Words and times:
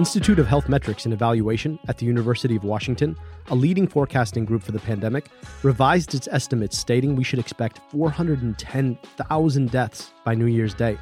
Institute 0.00 0.38
of 0.38 0.46
Health 0.46 0.66
Metrics 0.66 1.04
and 1.04 1.12
Evaluation 1.12 1.78
at 1.86 1.98
the 1.98 2.06
University 2.06 2.56
of 2.56 2.64
Washington, 2.64 3.14
a 3.48 3.54
leading 3.54 3.86
forecasting 3.86 4.46
group 4.46 4.62
for 4.62 4.72
the 4.72 4.78
pandemic, 4.78 5.26
revised 5.62 6.14
its 6.14 6.26
estimates 6.28 6.78
stating 6.78 7.16
we 7.16 7.22
should 7.22 7.38
expect 7.38 7.82
410,000 7.90 9.70
deaths 9.70 10.10
by 10.24 10.34
New 10.34 10.46
Year's 10.46 10.72
Day. 10.72 10.96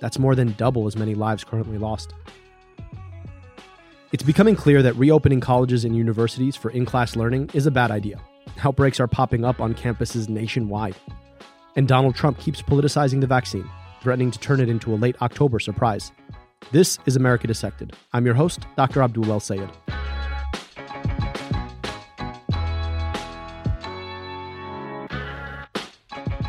That's 0.00 0.18
more 0.18 0.34
than 0.34 0.52
double 0.58 0.86
as 0.86 0.96
many 0.98 1.14
lives 1.14 1.44
currently 1.44 1.78
lost. 1.78 2.12
It's 4.12 4.22
becoming 4.22 4.54
clear 4.54 4.82
that 4.82 4.96
reopening 4.96 5.40
colleges 5.40 5.86
and 5.86 5.96
universities 5.96 6.56
for 6.56 6.70
in 6.72 6.84
class 6.84 7.16
learning 7.16 7.48
is 7.54 7.64
a 7.64 7.70
bad 7.70 7.90
idea. 7.90 8.20
Outbreaks 8.62 9.00
are 9.00 9.08
popping 9.08 9.46
up 9.46 9.62
on 9.62 9.72
campuses 9.72 10.28
nationwide. 10.28 10.94
And 11.74 11.88
Donald 11.88 12.14
Trump 12.14 12.38
keeps 12.38 12.60
politicizing 12.60 13.22
the 13.22 13.26
vaccine, 13.26 13.66
threatening 14.02 14.30
to 14.30 14.38
turn 14.38 14.60
it 14.60 14.68
into 14.68 14.92
a 14.92 14.96
late 14.96 15.16
October 15.22 15.58
surprise. 15.58 16.12
This 16.72 16.98
is 17.06 17.14
America 17.14 17.46
Dissected. 17.46 17.94
I'm 18.12 18.26
your 18.26 18.34
host, 18.34 18.66
Dr. 18.76 19.00
Abdul 19.00 19.30
El 19.30 19.38
Sayed. 19.38 19.70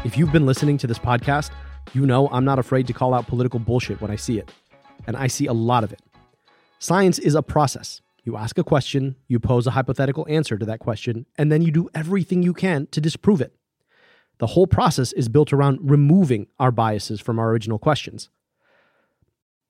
If 0.03 0.17
you've 0.17 0.31
been 0.31 0.47
listening 0.47 0.79
to 0.79 0.87
this 0.87 0.97
podcast, 0.97 1.51
you 1.93 2.07
know 2.07 2.29
I'm 2.29 2.45
not 2.45 2.57
afraid 2.57 2.87
to 2.87 2.93
call 2.93 3.13
out 3.13 3.27
political 3.27 3.59
bullshit 3.59 4.01
when 4.01 4.09
I 4.09 4.15
see 4.15 4.39
it. 4.39 4.51
And 5.05 5.15
I 5.15 5.27
see 5.27 5.45
a 5.45 5.53
lot 5.53 5.83
of 5.83 5.93
it. 5.93 6.01
Science 6.79 7.19
is 7.19 7.35
a 7.35 7.43
process. 7.43 8.01
You 8.23 8.37
ask 8.37 8.57
a 8.57 8.63
question, 8.63 9.17
you 9.27 9.39
pose 9.39 9.67
a 9.67 9.71
hypothetical 9.71 10.25
answer 10.27 10.57
to 10.57 10.65
that 10.65 10.79
question, 10.79 11.27
and 11.37 11.51
then 11.51 11.61
you 11.61 11.69
do 11.71 11.89
everything 11.93 12.41
you 12.41 12.53
can 12.53 12.87
to 12.87 12.99
disprove 12.99 13.39
it. 13.39 13.53
The 14.39 14.47
whole 14.47 14.67
process 14.67 15.13
is 15.13 15.29
built 15.29 15.53
around 15.53 15.79
removing 15.83 16.47
our 16.57 16.71
biases 16.71 17.21
from 17.21 17.37
our 17.37 17.51
original 17.51 17.77
questions. 17.77 18.29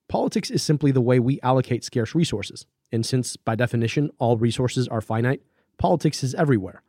Politics 0.08 0.50
is 0.50 0.62
simply 0.62 0.90
the 0.90 1.00
way 1.00 1.18
we 1.18 1.40
allocate 1.42 1.84
scarce 1.84 2.14
resources. 2.14 2.66
And 2.90 3.04
since, 3.04 3.36
by 3.36 3.54
definition, 3.54 4.10
all 4.18 4.38
resources 4.38 4.88
are 4.88 5.00
finite, 5.00 5.42
politics 5.76 6.24
is 6.24 6.34
everywhere. 6.34 6.82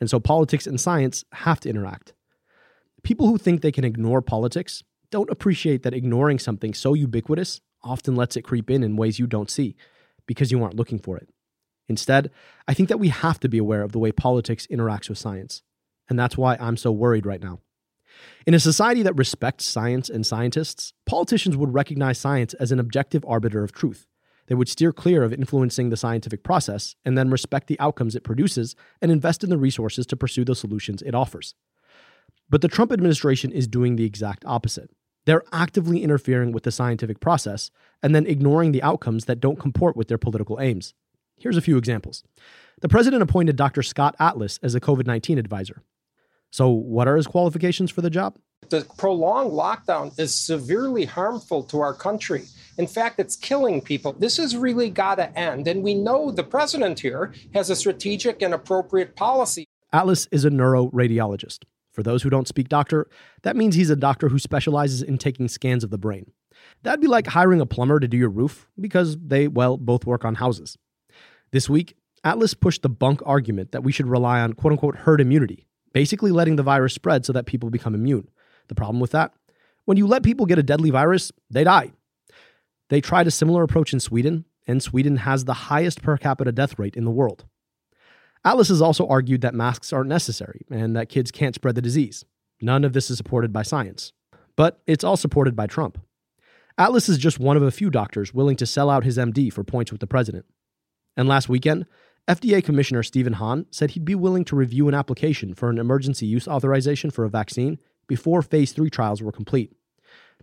And 0.00 0.08
so 0.08 0.18
politics 0.18 0.66
and 0.66 0.80
science 0.80 1.24
have 1.32 1.60
to 1.60 1.68
interact. 1.68 2.14
People 3.02 3.26
who 3.26 3.38
think 3.38 3.60
they 3.60 3.72
can 3.72 3.84
ignore 3.84 4.22
politics 4.22 4.82
don't 5.10 5.30
appreciate 5.30 5.82
that 5.82 5.94
ignoring 5.94 6.38
something 6.38 6.72
so 6.72 6.94
ubiquitous 6.94 7.60
often 7.84 8.16
lets 8.16 8.36
it 8.36 8.42
creep 8.42 8.70
in 8.70 8.82
in 8.82 8.96
ways 8.96 9.18
you 9.18 9.26
don't 9.26 9.50
see 9.50 9.76
because 10.26 10.50
you 10.50 10.62
aren't 10.62 10.76
looking 10.76 10.98
for 10.98 11.16
it. 11.16 11.28
Instead, 11.88 12.30
I 12.66 12.74
think 12.74 12.88
that 12.88 13.00
we 13.00 13.08
have 13.08 13.38
to 13.40 13.48
be 13.48 13.58
aware 13.58 13.82
of 13.82 13.92
the 13.92 13.98
way 13.98 14.12
politics 14.12 14.66
interacts 14.70 15.08
with 15.08 15.18
science. 15.18 15.62
And 16.08 16.18
that's 16.18 16.38
why 16.38 16.56
I'm 16.58 16.76
so 16.76 16.90
worried 16.90 17.26
right 17.26 17.42
now. 17.42 17.60
In 18.46 18.54
a 18.54 18.60
society 18.60 19.02
that 19.02 19.16
respects 19.16 19.64
science 19.64 20.08
and 20.08 20.26
scientists, 20.26 20.92
politicians 21.06 21.56
would 21.56 21.74
recognize 21.74 22.18
science 22.18 22.54
as 22.54 22.72
an 22.72 22.80
objective 22.80 23.24
arbiter 23.26 23.62
of 23.62 23.72
truth. 23.72 24.06
They 24.46 24.54
would 24.54 24.68
steer 24.68 24.92
clear 24.92 25.22
of 25.22 25.32
influencing 25.32 25.90
the 25.90 25.96
scientific 25.96 26.42
process 26.42 26.96
and 27.04 27.16
then 27.16 27.30
respect 27.30 27.68
the 27.68 27.78
outcomes 27.80 28.14
it 28.14 28.24
produces 28.24 28.74
and 29.00 29.10
invest 29.10 29.44
in 29.44 29.50
the 29.50 29.56
resources 29.56 30.06
to 30.06 30.16
pursue 30.16 30.44
the 30.44 30.54
solutions 30.54 31.02
it 31.02 31.14
offers. 31.14 31.54
But 32.50 32.60
the 32.60 32.68
Trump 32.68 32.92
administration 32.92 33.50
is 33.50 33.66
doing 33.66 33.96
the 33.96 34.04
exact 34.04 34.44
opposite. 34.44 34.90
They're 35.24 35.44
actively 35.52 36.02
interfering 36.02 36.52
with 36.52 36.64
the 36.64 36.72
scientific 36.72 37.20
process 37.20 37.70
and 38.02 38.14
then 38.14 38.26
ignoring 38.26 38.72
the 38.72 38.82
outcomes 38.82 39.26
that 39.26 39.40
don't 39.40 39.58
comport 39.58 39.96
with 39.96 40.08
their 40.08 40.18
political 40.18 40.60
aims. 40.60 40.94
Here's 41.38 41.56
a 41.56 41.62
few 41.62 41.76
examples. 41.76 42.24
The 42.80 42.88
president 42.88 43.22
appointed 43.22 43.56
Dr. 43.56 43.82
Scott 43.82 44.16
Atlas 44.18 44.58
as 44.62 44.74
a 44.74 44.80
COVID 44.80 45.06
19 45.06 45.38
advisor. 45.38 45.82
So, 46.52 46.68
what 46.68 47.08
are 47.08 47.16
his 47.16 47.26
qualifications 47.26 47.90
for 47.90 48.02
the 48.02 48.10
job? 48.10 48.38
The 48.68 48.86
prolonged 48.98 49.52
lockdown 49.52 50.16
is 50.18 50.34
severely 50.34 51.06
harmful 51.06 51.62
to 51.64 51.80
our 51.80 51.94
country. 51.94 52.44
In 52.76 52.86
fact, 52.86 53.18
it's 53.18 53.36
killing 53.36 53.80
people. 53.80 54.12
This 54.12 54.36
has 54.36 54.54
really 54.54 54.90
got 54.90 55.14
to 55.16 55.36
end. 55.36 55.66
And 55.66 55.82
we 55.82 55.94
know 55.94 56.30
the 56.30 56.44
president 56.44 57.00
here 57.00 57.32
has 57.54 57.70
a 57.70 57.76
strategic 57.76 58.42
and 58.42 58.52
appropriate 58.52 59.16
policy. 59.16 59.64
Atlas 59.92 60.28
is 60.30 60.44
a 60.44 60.50
neuroradiologist. 60.50 61.64
For 61.90 62.02
those 62.02 62.22
who 62.22 62.30
don't 62.30 62.48
speak 62.48 62.68
doctor, 62.68 63.08
that 63.42 63.56
means 63.56 63.74
he's 63.74 63.90
a 63.90 63.96
doctor 63.96 64.28
who 64.28 64.38
specializes 64.38 65.02
in 65.02 65.18
taking 65.18 65.48
scans 65.48 65.84
of 65.84 65.90
the 65.90 65.98
brain. 65.98 66.32
That'd 66.82 67.00
be 67.00 67.08
like 67.08 67.26
hiring 67.28 67.60
a 67.60 67.66
plumber 67.66 67.98
to 67.98 68.08
do 68.08 68.16
your 68.16 68.30
roof 68.30 68.68
because 68.78 69.16
they, 69.18 69.48
well, 69.48 69.78
both 69.78 70.06
work 70.06 70.24
on 70.24 70.36
houses. 70.36 70.76
This 71.50 71.68
week, 71.68 71.96
Atlas 72.24 72.54
pushed 72.54 72.82
the 72.82 72.88
bunk 72.88 73.20
argument 73.24 73.72
that 73.72 73.82
we 73.82 73.92
should 73.92 74.06
rely 74.06 74.40
on 74.40 74.52
quote 74.52 74.72
unquote 74.72 74.96
herd 74.96 75.20
immunity 75.20 75.66
basically 75.92 76.30
letting 76.30 76.56
the 76.56 76.62
virus 76.62 76.94
spread 76.94 77.24
so 77.24 77.32
that 77.32 77.46
people 77.46 77.70
become 77.70 77.94
immune. 77.94 78.28
The 78.68 78.74
problem 78.74 79.00
with 79.00 79.12
that? 79.12 79.32
When 79.84 79.96
you 79.96 80.06
let 80.06 80.22
people 80.22 80.46
get 80.46 80.58
a 80.58 80.62
deadly 80.62 80.90
virus, 80.90 81.32
they 81.50 81.64
die. 81.64 81.92
They 82.88 83.00
tried 83.00 83.26
a 83.26 83.30
similar 83.30 83.62
approach 83.62 83.92
in 83.92 84.00
Sweden, 84.00 84.44
and 84.66 84.82
Sweden 84.82 85.16
has 85.16 85.44
the 85.44 85.54
highest 85.54 86.02
per 86.02 86.16
capita 86.16 86.52
death 86.52 86.78
rate 86.78 86.96
in 86.96 87.04
the 87.04 87.10
world. 87.10 87.44
Atlas 88.44 88.68
has 88.68 88.82
also 88.82 89.06
argued 89.06 89.40
that 89.40 89.54
masks 89.54 89.92
aren't 89.92 90.08
necessary 90.08 90.66
and 90.70 90.96
that 90.96 91.08
kids 91.08 91.30
can't 91.30 91.54
spread 91.54 91.74
the 91.74 91.82
disease. 91.82 92.24
None 92.60 92.84
of 92.84 92.92
this 92.92 93.10
is 93.10 93.16
supported 93.16 93.52
by 93.52 93.62
science. 93.62 94.12
But 94.56 94.80
it's 94.86 95.04
all 95.04 95.16
supported 95.16 95.56
by 95.56 95.66
Trump. 95.66 95.98
Atlas 96.76 97.08
is 97.08 97.18
just 97.18 97.38
one 97.38 97.56
of 97.56 97.62
a 97.62 97.70
few 97.70 97.90
doctors 97.90 98.34
willing 98.34 98.56
to 98.56 98.66
sell 98.66 98.90
out 98.90 99.04
his 99.04 99.18
MD 99.18 99.52
for 99.52 99.62
points 99.62 99.92
with 99.92 100.00
the 100.00 100.06
president. 100.06 100.46
And 101.16 101.28
last 101.28 101.48
weekend, 101.48 101.86
FDA 102.28 102.62
Commissioner 102.62 103.02
Stephen 103.02 103.32
Hahn 103.32 103.66
said 103.72 103.90
he'd 103.90 104.04
be 104.04 104.14
willing 104.14 104.44
to 104.44 104.54
review 104.54 104.86
an 104.86 104.94
application 104.94 105.54
for 105.54 105.70
an 105.70 105.78
emergency 105.78 106.24
use 106.24 106.46
authorization 106.46 107.10
for 107.10 107.24
a 107.24 107.28
vaccine 107.28 107.80
before 108.06 108.42
phase 108.42 108.70
3 108.72 108.88
trials 108.90 109.20
were 109.20 109.32
complete. 109.32 109.72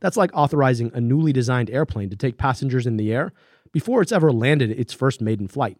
That's 0.01 0.17
like 0.17 0.31
authorizing 0.33 0.91
a 0.93 0.99
newly 0.99 1.31
designed 1.31 1.69
airplane 1.69 2.09
to 2.09 2.17
take 2.17 2.37
passengers 2.37 2.85
in 2.85 2.97
the 2.97 3.13
air 3.13 3.31
before 3.71 4.01
it's 4.01 4.11
ever 4.11 4.31
landed 4.31 4.71
its 4.71 4.91
first 4.91 5.21
maiden 5.21 5.47
flight. 5.47 5.77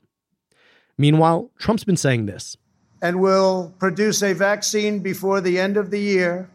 Meanwhile, 0.98 1.52
Trump's 1.58 1.84
been 1.84 1.98
saying 1.98 2.28
this. 2.28 2.56
And 3.02 3.20
will 3.20 3.74
produce 3.78 4.24
a 4.24 4.34
vaccine 4.34 5.00
before 5.00 5.42
the 5.42 5.60
end 5.60 5.76
of 5.76 5.92
the 5.92 6.00
year, 6.00 6.50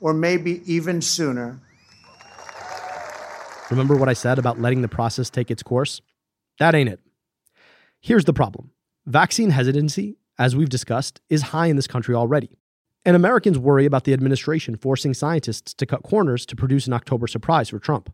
or 0.00 0.14
maybe 0.14 0.62
even 0.64 1.00
sooner. 1.00 1.60
Remember 3.70 3.96
what 3.96 4.08
I 4.08 4.12
said 4.12 4.38
about 4.38 4.60
letting 4.60 4.82
the 4.82 4.88
process 4.88 5.28
take 5.28 5.50
its 5.50 5.64
course? 5.64 6.00
That 6.60 6.76
ain't 6.76 6.88
it. 6.88 7.00
Here's 8.00 8.24
the 8.24 8.32
problem 8.32 8.70
Vaccine 9.06 9.50
hesitancy, 9.50 10.18
as 10.36 10.56
we've 10.56 10.68
discussed, 10.68 11.20
is 11.30 11.40
high 11.40 11.66
in 11.66 11.76
this 11.76 11.86
country 11.86 12.12
already. 12.12 12.58
And 13.04 13.14
Americans 13.14 13.56
worry 13.56 13.86
about 13.86 14.02
the 14.02 14.12
administration 14.12 14.76
forcing 14.76 15.14
scientists 15.14 15.72
to 15.74 15.86
cut 15.86 16.02
corners 16.02 16.44
to 16.46 16.56
produce 16.56 16.88
an 16.88 16.92
October 16.92 17.28
surprise 17.28 17.68
for 17.68 17.78
Trump. 17.78 18.12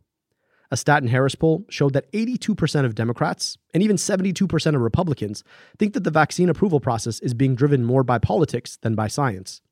A 0.70 0.76
Staten 0.76 1.08
Harris 1.08 1.34
poll 1.34 1.64
showed 1.70 1.94
that 1.94 2.12
82% 2.12 2.84
of 2.84 2.94
Democrats 2.94 3.56
and 3.72 3.82
even 3.82 3.96
72% 3.96 4.74
of 4.74 4.82
Republicans 4.82 5.42
think 5.78 5.94
that 5.94 6.04
the 6.04 6.10
vaccine 6.10 6.50
approval 6.50 6.78
process 6.78 7.20
is 7.20 7.32
being 7.32 7.54
driven 7.54 7.84
more 7.84 8.04
by 8.04 8.18
politics 8.18 8.76
than 8.82 8.94
by 8.94 9.08
science. 9.08 9.62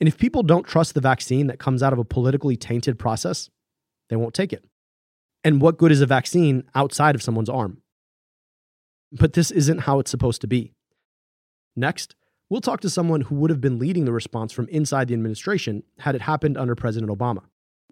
And 0.00 0.08
if 0.08 0.16
people 0.16 0.42
don't 0.42 0.66
trust 0.66 0.94
the 0.94 1.00
vaccine 1.02 1.46
that 1.48 1.58
comes 1.58 1.82
out 1.82 1.92
of 1.92 1.98
a 1.98 2.04
politically 2.06 2.56
tainted 2.56 2.98
process, 2.98 3.50
they 4.08 4.16
won't 4.16 4.32
take 4.32 4.54
it. 4.54 4.64
And 5.44 5.60
what 5.60 5.76
good 5.76 5.92
is 5.92 6.00
a 6.00 6.06
vaccine 6.06 6.64
outside 6.74 7.14
of 7.14 7.22
someone's 7.22 7.50
arm? 7.50 7.82
But 9.14 9.34
this 9.34 9.50
isn't 9.50 9.80
how 9.80 10.00
it's 10.00 10.10
supposed 10.10 10.40
to 10.40 10.46
be. 10.46 10.72
Next, 11.76 12.16
we'll 12.50 12.60
talk 12.60 12.80
to 12.80 12.90
someone 12.90 13.22
who 13.22 13.36
would 13.36 13.50
have 13.50 13.60
been 13.60 13.78
leading 13.78 14.04
the 14.04 14.12
response 14.12 14.52
from 14.52 14.68
inside 14.68 15.08
the 15.08 15.14
administration 15.14 15.84
had 15.98 16.14
it 16.14 16.22
happened 16.22 16.58
under 16.58 16.74
President 16.74 17.10
Obama. 17.10 17.42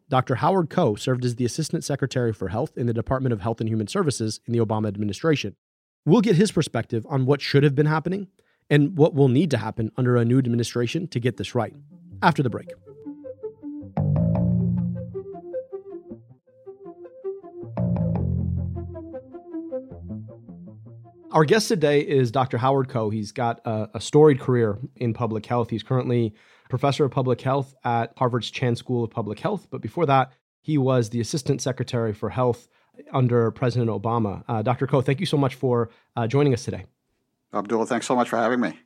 Dr. 0.08 0.34
Howard 0.36 0.68
Koh 0.68 0.94
served 0.94 1.24
as 1.24 1.36
the 1.36 1.44
Assistant 1.44 1.84
Secretary 1.84 2.32
for 2.32 2.48
Health 2.48 2.76
in 2.76 2.86
the 2.86 2.92
Department 2.92 3.32
of 3.32 3.40
Health 3.40 3.60
and 3.60 3.68
Human 3.68 3.86
Services 3.86 4.40
in 4.46 4.52
the 4.52 4.58
Obama 4.58 4.88
administration. 4.88 5.56
We'll 6.04 6.20
get 6.20 6.36
his 6.36 6.52
perspective 6.52 7.06
on 7.08 7.24
what 7.24 7.40
should 7.40 7.62
have 7.62 7.74
been 7.74 7.86
happening 7.86 8.28
and 8.68 8.96
what 8.96 9.14
will 9.14 9.28
need 9.28 9.50
to 9.52 9.58
happen 9.58 9.90
under 9.96 10.16
a 10.16 10.24
new 10.24 10.38
administration 10.38 11.06
to 11.08 11.20
get 11.20 11.36
this 11.36 11.54
right. 11.54 11.74
After 12.20 12.42
the 12.42 12.50
break. 12.50 12.68
Our 21.32 21.46
guest 21.46 21.68
today 21.68 22.00
is 22.00 22.30
Dr. 22.30 22.58
Howard 22.58 22.90
Koh. 22.90 23.08
He's 23.08 23.32
got 23.32 23.62
a, 23.64 23.88
a, 23.94 24.00
storied 24.02 24.38
career 24.38 24.78
in 24.96 25.14
public 25.14 25.46
health. 25.46 25.70
He's 25.70 25.82
currently 25.82 26.34
professor 26.68 27.06
of 27.06 27.10
public 27.10 27.40
health 27.40 27.74
at 27.84 28.12
Harvard's 28.18 28.50
Chan 28.50 28.76
School 28.76 29.02
of 29.02 29.10
Public 29.10 29.40
Health. 29.40 29.66
But 29.70 29.80
before 29.80 30.04
that, 30.06 30.32
he 30.60 30.76
was 30.76 31.08
the 31.08 31.20
assistant 31.20 31.62
secretary 31.62 32.12
for 32.12 32.28
health 32.28 32.68
under 33.14 33.50
President 33.50 33.90
Obama. 33.90 34.44
Uh, 34.46 34.60
Dr. 34.60 34.86
Koh, 34.86 35.00
thank 35.00 35.20
you 35.20 35.26
so 35.26 35.38
much 35.38 35.54
for 35.54 35.88
uh, 36.16 36.26
joining 36.26 36.52
us 36.52 36.66
today. 36.66 36.84
Abdul, 37.54 37.86
thanks 37.86 38.06
so 38.06 38.14
much 38.14 38.28
for 38.28 38.36
having 38.36 38.60
me. 38.60 38.78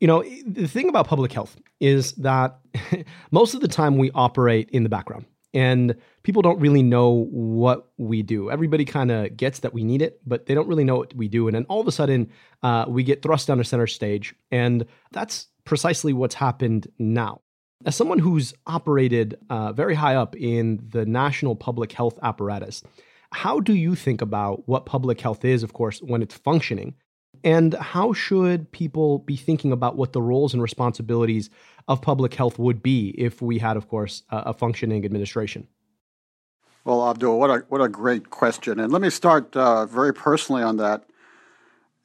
You 0.00 0.08
know, 0.08 0.24
the 0.44 0.66
thing 0.66 0.88
about 0.88 1.06
public 1.06 1.32
health 1.32 1.56
is 1.78 2.10
that 2.14 2.58
most 3.30 3.54
of 3.54 3.60
the 3.60 3.68
time 3.68 3.98
we 3.98 4.10
operate 4.16 4.68
in 4.70 4.82
the 4.82 4.88
background 4.88 5.26
and 5.54 5.94
people 6.22 6.42
don't 6.42 6.60
really 6.60 6.82
know 6.82 7.26
what 7.30 7.88
we 7.98 8.22
do. 8.22 8.50
Everybody 8.50 8.84
kind 8.84 9.10
of 9.10 9.36
gets 9.36 9.58
that 9.60 9.74
we 9.74 9.84
need 9.84 10.02
it, 10.02 10.20
but 10.26 10.46
they 10.46 10.54
don't 10.54 10.68
really 10.68 10.84
know 10.84 10.96
what 10.96 11.14
we 11.14 11.28
do. 11.28 11.46
And 11.48 11.54
then 11.54 11.66
all 11.68 11.80
of 11.80 11.86
a 11.88 11.92
sudden, 11.92 12.30
uh, 12.62 12.86
we 12.88 13.02
get 13.02 13.22
thrust 13.22 13.48
down 13.48 13.58
to 13.58 13.64
center 13.64 13.86
stage, 13.86 14.34
and 14.50 14.86
that's 15.12 15.48
precisely 15.64 16.12
what's 16.12 16.34
happened 16.34 16.86
now. 16.98 17.40
As 17.84 17.96
someone 17.96 18.18
who's 18.18 18.54
operated 18.66 19.38
uh, 19.50 19.72
very 19.72 19.94
high 19.94 20.14
up 20.14 20.36
in 20.36 20.80
the 20.90 21.04
national 21.04 21.56
public 21.56 21.92
health 21.92 22.18
apparatus, 22.22 22.82
How 23.32 23.60
do 23.60 23.74
you 23.74 23.94
think 23.94 24.20
about 24.20 24.68
what 24.68 24.86
public 24.86 25.20
health 25.20 25.44
is, 25.44 25.62
of 25.62 25.72
course, 25.72 26.00
when 26.00 26.22
it's 26.22 26.34
functioning? 26.34 26.94
And 27.42 27.74
how 27.74 28.12
should 28.12 28.70
people 28.70 29.20
be 29.20 29.36
thinking 29.36 29.72
about 29.72 29.96
what 29.96 30.12
the 30.12 30.22
roles 30.22 30.52
and 30.52 30.62
responsibilities 30.62 31.50
of 31.88 32.02
public 32.02 32.34
health 32.34 32.58
would 32.58 32.82
be 32.82 33.10
if 33.18 33.42
we 33.42 33.58
had, 33.58 33.76
of 33.76 33.88
course, 33.88 34.22
a, 34.30 34.36
a 34.36 34.52
functioning 34.52 35.04
administration? 35.04 35.66
Well, 36.84 37.08
Abdul, 37.08 37.38
what 37.38 37.50
a 37.50 37.64
what 37.68 37.80
a 37.80 37.88
great 37.88 38.30
question, 38.30 38.80
and 38.80 38.92
let 38.92 39.00
me 39.02 39.10
start 39.10 39.56
uh, 39.56 39.86
very 39.86 40.12
personally 40.12 40.62
on 40.62 40.78
that. 40.78 41.04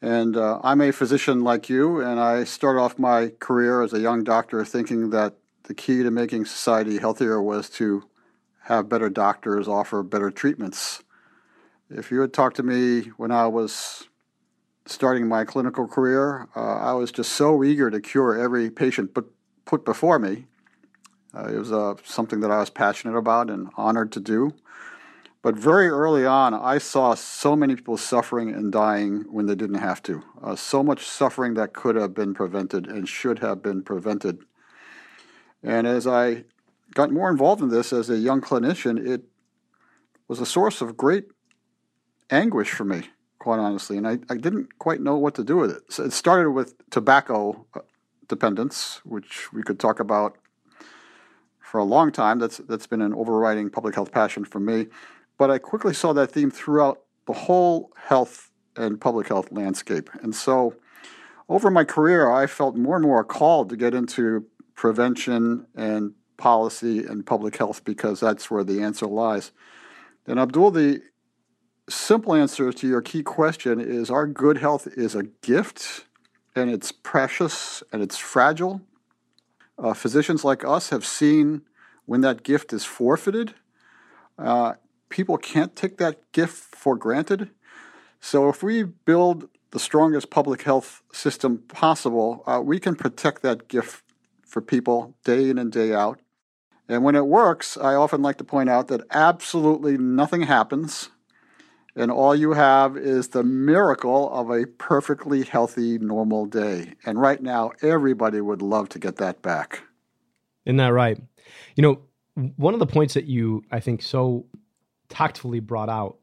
And 0.01 0.37
uh, 0.37 0.59
I'm 0.63 0.81
a 0.81 0.91
physician 0.91 1.43
like 1.43 1.69
you, 1.69 2.01
and 2.01 2.19
I 2.19 2.43
started 2.43 2.79
off 2.79 2.99
my 2.99 3.29
career 3.39 3.81
as 3.81 3.93
a 3.93 3.99
young 3.99 4.23
doctor 4.23 4.63
thinking 4.63 5.09
that 5.09 5.33
the 5.63 5.73
key 5.73 6.03
to 6.03 6.11
making 6.11 6.45
society 6.45 6.99
healthier 6.99 7.41
was 7.41 7.69
to 7.71 8.03
have 8.65 8.87
better 8.87 9.09
doctors 9.09 9.67
offer 9.67 10.03
better 10.03 10.29
treatments. 10.29 11.01
If 11.89 12.11
you 12.11 12.21
had 12.21 12.33
talked 12.33 12.57
to 12.57 12.63
me 12.63 13.11
when 13.17 13.31
I 13.31 13.47
was 13.47 14.07
starting 14.85 15.27
my 15.27 15.45
clinical 15.45 15.87
career, 15.87 16.47
uh, 16.55 16.75
I 16.75 16.93
was 16.93 17.11
just 17.11 17.31
so 17.31 17.63
eager 17.63 17.89
to 17.89 17.99
cure 17.99 18.37
every 18.37 18.69
patient 18.69 19.13
but 19.13 19.25
put 19.67 19.85
before 19.85 20.17
me. 20.17 20.47
Uh, 21.35 21.49
it 21.53 21.57
was 21.59 21.71
uh, 21.71 21.93
something 22.03 22.39
that 22.39 22.49
I 22.49 22.59
was 22.59 22.71
passionate 22.71 23.15
about 23.15 23.49
and 23.51 23.69
honored 23.75 24.11
to 24.13 24.19
do. 24.19 24.53
But 25.43 25.55
very 25.55 25.87
early 25.87 26.25
on, 26.25 26.53
I 26.53 26.79
saw 26.79 27.13
so 27.13 27.55
many 27.55 27.75
people 27.75 27.97
suffering 27.97 28.49
and 28.49 28.71
dying 28.71 29.25
when 29.29 29.45
they 29.45 29.55
didn't 29.55 29.79
have 29.79 30.01
to. 30.03 30.23
Uh, 30.41 30.55
so 30.55 30.81
much 30.83 31.05
suffering 31.05 31.53
that 31.53 31.73
could 31.73 31.95
have 31.95 32.13
been 32.13 32.33
prevented 32.33 32.87
and 32.87 33.07
should 33.07 33.39
have 33.39 33.61
been 33.61 33.83
prevented. 33.83 34.39
And 35.61 35.85
as 35.85 36.07
I 36.07 36.45
got 36.93 37.11
more 37.11 37.29
involved 37.29 37.61
in 37.61 37.69
this 37.69 37.93
as 37.93 38.09
a 38.09 38.17
young 38.17 38.41
clinician, 38.41 39.05
it 39.05 39.23
was 40.27 40.41
a 40.41 40.45
source 40.45 40.81
of 40.81 40.97
great 40.97 41.25
anguish 42.29 42.71
for 42.71 42.83
me, 42.83 43.03
quite 43.37 43.59
honestly. 43.59 43.97
And 43.97 44.07
I, 44.07 44.17
I 44.29 44.37
didn't 44.37 44.79
quite 44.79 45.01
know 45.01 45.17
what 45.17 45.35
to 45.35 45.43
do 45.43 45.57
with 45.57 45.71
it. 45.71 45.83
So 45.89 46.03
it 46.03 46.13
started 46.13 46.51
with 46.51 46.73
tobacco 46.89 47.65
uh, 47.73 47.81
dependence, 48.27 49.01
which 49.03 49.51
we 49.53 49.63
could 49.63 49.79
talk 49.79 49.99
about 49.99 50.37
for 51.59 51.79
a 51.79 51.83
long 51.83 52.11
time. 52.11 52.39
That's 52.39 52.57
that's 52.57 52.87
been 52.87 53.01
an 53.01 53.13
overriding 53.13 53.69
public 53.69 53.95
health 53.95 54.11
passion 54.11 54.45
for 54.45 54.59
me. 54.59 54.87
But 55.37 55.51
I 55.51 55.57
quickly 55.57 55.93
saw 55.93 56.13
that 56.13 56.31
theme 56.31 56.49
throughout 56.49 57.01
the 57.25 57.33
whole 57.33 57.91
health 57.97 58.51
and 58.75 58.99
public 58.99 59.27
health 59.27 59.51
landscape. 59.51 60.09
And 60.21 60.33
so 60.35 60.75
over 61.49 61.69
my 61.69 61.83
career, 61.83 62.29
I 62.29 62.47
felt 62.47 62.75
more 62.75 62.95
and 62.95 63.05
more 63.05 63.23
called 63.23 63.69
to 63.69 63.77
get 63.77 63.93
into 63.93 64.45
prevention 64.75 65.67
and 65.75 66.13
policy 66.37 67.05
and 67.05 67.25
public 67.25 67.57
health 67.57 67.83
because 67.83 68.19
that's 68.19 68.49
where 68.49 68.63
the 68.63 68.81
answer 68.81 69.07
lies. 69.07 69.51
And 70.25 70.39
Abdul, 70.39 70.71
the 70.71 71.01
simple 71.89 72.33
answer 72.33 72.71
to 72.71 72.87
your 72.87 73.01
key 73.01 73.23
question 73.23 73.79
is 73.79 74.09
our 74.11 74.27
good 74.27 74.57
health 74.57 74.87
is 74.87 75.15
a 75.15 75.23
gift 75.23 76.05
and 76.57 76.71
it's 76.71 76.91
precious 76.91 77.83
and 77.91 78.01
it's 78.01 78.17
fragile. 78.17 78.81
Uh, 79.77 79.93
physicians 79.93 80.43
like 80.43 80.65
us 80.65 80.89
have 80.89 81.05
seen 81.05 81.61
when 82.05 82.21
that 82.21 82.43
gift 82.43 82.73
is 82.73 82.83
forfeited. 82.83 83.53
Uh, 84.37 84.73
people 85.09 85.37
can't 85.37 85.75
take 85.75 85.97
that 85.97 86.31
gift 86.31 86.75
for 86.75 86.95
granted. 86.95 87.51
So 88.19 88.49
if 88.49 88.63
we 88.63 88.83
build 88.83 89.49
the 89.71 89.79
strongest 89.79 90.29
public 90.29 90.63
health 90.63 91.03
system 91.13 91.59
possible, 91.67 92.43
uh, 92.47 92.61
we 92.63 92.79
can 92.79 92.95
protect 92.95 93.41
that 93.43 93.67
gift 93.67 94.03
for 94.45 94.61
people 94.61 95.15
day 95.23 95.49
in 95.49 95.57
and 95.57 95.71
day 95.71 95.93
out. 95.93 96.19
And 96.89 97.03
when 97.03 97.15
it 97.15 97.27
works, 97.27 97.77
I 97.77 97.95
often 97.95 98.21
like 98.21 98.37
to 98.37 98.43
point 98.43 98.69
out 98.69 98.87
that 98.87 99.01
absolutely 99.11 99.97
nothing 99.97 100.43
happens, 100.43 101.09
and 101.97 102.11
all 102.11 102.35
you 102.35 102.53
have 102.53 102.95
is 102.95 103.29
the 103.29 103.43
miracle 103.43 104.31
of 104.31 104.51
a 104.51 104.67
perfectly 104.67 105.43
healthy, 105.43 105.97
normal 105.97 106.45
day. 106.45 106.93
And 107.05 107.19
right 107.19 107.41
now, 107.41 107.71
everybody 107.81 108.39
would 108.39 108.61
love 108.61 108.89
to 108.89 108.99
get 108.99 109.15
that 109.17 109.41
back. 109.41 109.81
Isn't 110.65 110.77
that 110.77 110.93
right? 110.93 111.19
You 111.75 111.81
know, 111.81 112.01
one 112.55 112.75
of 112.75 112.79
the 112.79 112.85
points 112.85 113.15
that 113.15 113.25
you, 113.25 113.63
I 113.71 113.79
think, 113.79 114.03
so 114.03 114.45
tactfully 115.09 115.59
brought 115.59 115.89
out 115.89 116.17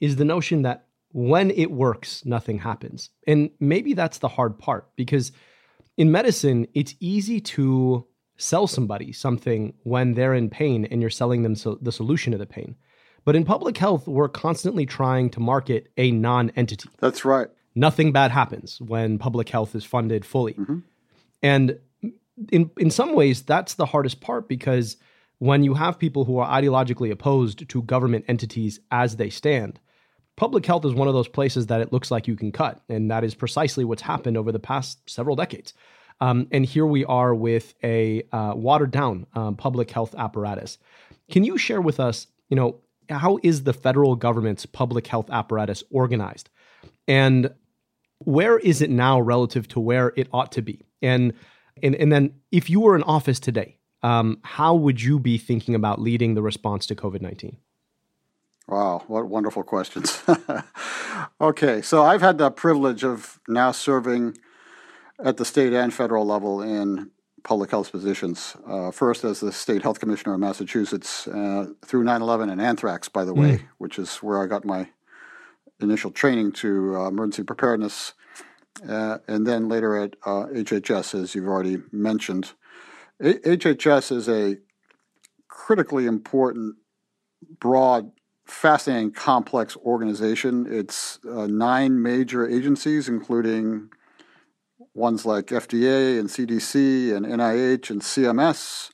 is 0.00 0.16
the 0.16 0.24
notion 0.24 0.62
that 0.62 0.86
when 1.10 1.50
it 1.50 1.70
works, 1.70 2.24
nothing 2.24 2.58
happens. 2.58 3.10
And 3.26 3.50
maybe 3.60 3.92
that's 3.92 4.18
the 4.18 4.28
hard 4.28 4.58
part 4.58 4.88
because 4.96 5.30
in 5.98 6.10
medicine, 6.10 6.66
it's 6.72 6.94
easy 7.00 7.40
to 7.40 8.06
sell 8.38 8.66
somebody 8.66 9.12
something 9.12 9.74
when 9.82 10.14
they're 10.14 10.34
in 10.34 10.48
pain 10.48 10.86
and 10.86 11.02
you're 11.02 11.10
selling 11.10 11.42
them 11.42 11.54
so 11.54 11.78
the 11.82 11.92
solution 11.92 12.32
to 12.32 12.38
the 12.38 12.46
pain. 12.46 12.76
But 13.24 13.36
in 13.36 13.44
public 13.44 13.78
health, 13.78 14.08
we're 14.08 14.28
constantly 14.28 14.86
trying 14.86 15.30
to 15.30 15.40
market 15.40 15.90
a 15.96 16.10
non 16.10 16.50
entity. 16.56 16.88
That's 16.98 17.24
right. 17.24 17.48
Nothing 17.74 18.12
bad 18.12 18.30
happens 18.30 18.80
when 18.80 19.18
public 19.18 19.48
health 19.48 19.74
is 19.74 19.84
funded 19.84 20.24
fully. 20.24 20.54
Mm-hmm. 20.54 20.78
And 21.42 21.78
in, 22.50 22.70
in 22.78 22.90
some 22.90 23.14
ways, 23.14 23.42
that's 23.42 23.74
the 23.74 23.86
hardest 23.86 24.20
part 24.20 24.48
because 24.48 24.96
when 25.38 25.64
you 25.64 25.74
have 25.74 25.98
people 25.98 26.24
who 26.24 26.38
are 26.38 26.48
ideologically 26.48 27.10
opposed 27.10 27.68
to 27.68 27.82
government 27.82 28.24
entities 28.28 28.78
as 28.90 29.16
they 29.16 29.30
stand, 29.30 29.80
public 30.36 30.66
health 30.66 30.84
is 30.84 30.94
one 30.94 31.08
of 31.08 31.14
those 31.14 31.28
places 31.28 31.66
that 31.66 31.80
it 31.80 31.92
looks 31.92 32.10
like 32.10 32.28
you 32.28 32.36
can 32.36 32.52
cut. 32.52 32.82
And 32.88 33.10
that 33.10 33.24
is 33.24 33.34
precisely 33.34 33.84
what's 33.84 34.02
happened 34.02 34.36
over 34.36 34.52
the 34.52 34.58
past 34.58 34.98
several 35.08 35.36
decades. 35.36 35.74
Um, 36.20 36.46
and 36.52 36.64
here 36.64 36.86
we 36.86 37.04
are 37.04 37.34
with 37.34 37.74
a 37.82 38.22
uh, 38.32 38.52
watered 38.54 38.92
down 38.92 39.26
um, 39.34 39.56
public 39.56 39.90
health 39.90 40.14
apparatus. 40.16 40.78
Can 41.30 41.42
you 41.42 41.58
share 41.58 41.80
with 41.80 41.98
us, 41.98 42.28
you 42.48 42.56
know, 42.56 42.76
how 43.08 43.38
is 43.42 43.64
the 43.64 43.72
federal 43.72 44.16
government's 44.16 44.66
public 44.66 45.06
health 45.06 45.30
apparatus 45.30 45.82
organized? 45.90 46.50
And 47.08 47.52
where 48.18 48.58
is 48.58 48.80
it 48.82 48.90
now 48.90 49.20
relative 49.20 49.68
to 49.68 49.80
where 49.80 50.12
it 50.16 50.28
ought 50.32 50.52
to 50.52 50.62
be? 50.62 50.84
And 51.00 51.32
and, 51.82 51.94
and 51.94 52.12
then 52.12 52.34
if 52.50 52.68
you 52.68 52.80
were 52.80 52.94
in 52.94 53.02
office 53.04 53.40
today, 53.40 53.78
um, 54.02 54.38
how 54.42 54.74
would 54.74 55.00
you 55.00 55.18
be 55.18 55.38
thinking 55.38 55.74
about 55.74 56.00
leading 56.00 56.34
the 56.34 56.42
response 56.42 56.86
to 56.86 56.94
COVID 56.94 57.22
19? 57.22 57.56
Wow, 58.68 59.02
what 59.06 59.26
wonderful 59.26 59.62
questions. 59.62 60.22
okay, 61.40 61.82
so 61.82 62.04
I've 62.04 62.20
had 62.20 62.38
the 62.38 62.50
privilege 62.50 63.04
of 63.04 63.40
now 63.48 63.72
serving 63.72 64.38
at 65.22 65.36
the 65.36 65.44
state 65.44 65.72
and 65.72 65.92
federal 65.92 66.24
level 66.24 66.62
in 66.62 67.10
public 67.42 67.70
health 67.70 67.90
positions. 67.90 68.56
Uh, 68.66 68.90
first, 68.90 69.24
as 69.24 69.40
the 69.40 69.52
state 69.52 69.82
health 69.82 70.00
commissioner 70.00 70.34
of 70.34 70.40
Massachusetts 70.40 71.26
uh, 71.28 71.66
through 71.84 72.04
9 72.04 72.22
11 72.22 72.50
and 72.50 72.60
anthrax, 72.60 73.08
by 73.08 73.24
the 73.24 73.34
way, 73.34 73.56
mm. 73.56 73.62
which 73.78 73.98
is 73.98 74.16
where 74.16 74.42
I 74.42 74.46
got 74.46 74.64
my 74.64 74.88
initial 75.80 76.10
training 76.10 76.52
to 76.52 76.96
uh, 76.96 77.08
emergency 77.08 77.42
preparedness. 77.42 78.14
Uh, 78.88 79.18
and 79.28 79.46
then 79.46 79.68
later 79.68 79.96
at 79.96 80.18
HHS, 80.20 81.14
uh, 81.14 81.18
as 81.18 81.34
you've 81.34 81.46
already 81.46 81.78
mentioned. 81.92 82.52
HHS 83.20 84.10
is 84.10 84.28
a 84.28 84.56
critically 85.48 86.06
important, 86.06 86.76
broad, 87.60 88.10
fascinating, 88.46 89.12
complex 89.12 89.76
organization. 89.76 90.66
It's 90.68 91.18
uh, 91.28 91.46
nine 91.46 92.02
major 92.02 92.48
agencies, 92.48 93.08
including 93.08 93.90
ones 94.94 95.24
like 95.24 95.46
FDA 95.46 96.18
and 96.18 96.28
CDC 96.28 97.14
and 97.14 97.26
NIH 97.26 97.90
and 97.90 98.02
CMS. 98.02 98.90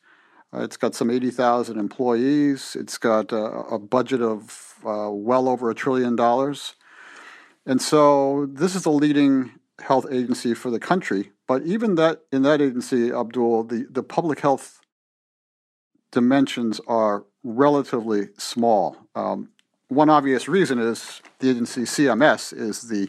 Uh, 0.52 0.60
it's 0.62 0.76
got 0.76 0.94
some 0.94 1.10
80,000 1.10 1.78
employees. 1.78 2.76
It's 2.78 2.98
got 2.98 3.32
a 3.32 3.78
budget 3.78 4.22
of 4.22 4.74
uh, 4.84 5.10
well 5.10 5.48
over 5.48 5.70
a 5.70 5.74
trillion 5.74 6.16
dollars. 6.16 6.74
And 7.66 7.82
so 7.82 8.46
this 8.50 8.74
is 8.74 8.84
the 8.84 8.90
leading 8.90 9.52
health 9.80 10.06
agency 10.10 10.54
for 10.54 10.70
the 10.70 10.80
country. 10.80 11.32
But 11.46 11.62
even 11.62 11.96
that 11.96 12.22
in 12.32 12.42
that 12.42 12.60
agency, 12.60 13.12
Abdul, 13.12 13.64
the, 13.64 13.86
the 13.90 14.02
public 14.02 14.40
health 14.40 14.80
dimensions 16.10 16.80
are 16.86 17.24
relatively 17.42 18.28
small. 18.38 18.96
Um, 19.14 19.50
one 19.88 20.10
obvious 20.10 20.48
reason 20.48 20.78
is 20.78 21.22
the 21.38 21.50
agency 21.50 21.82
CMS 21.82 22.52
is 22.56 22.88
the 22.88 23.08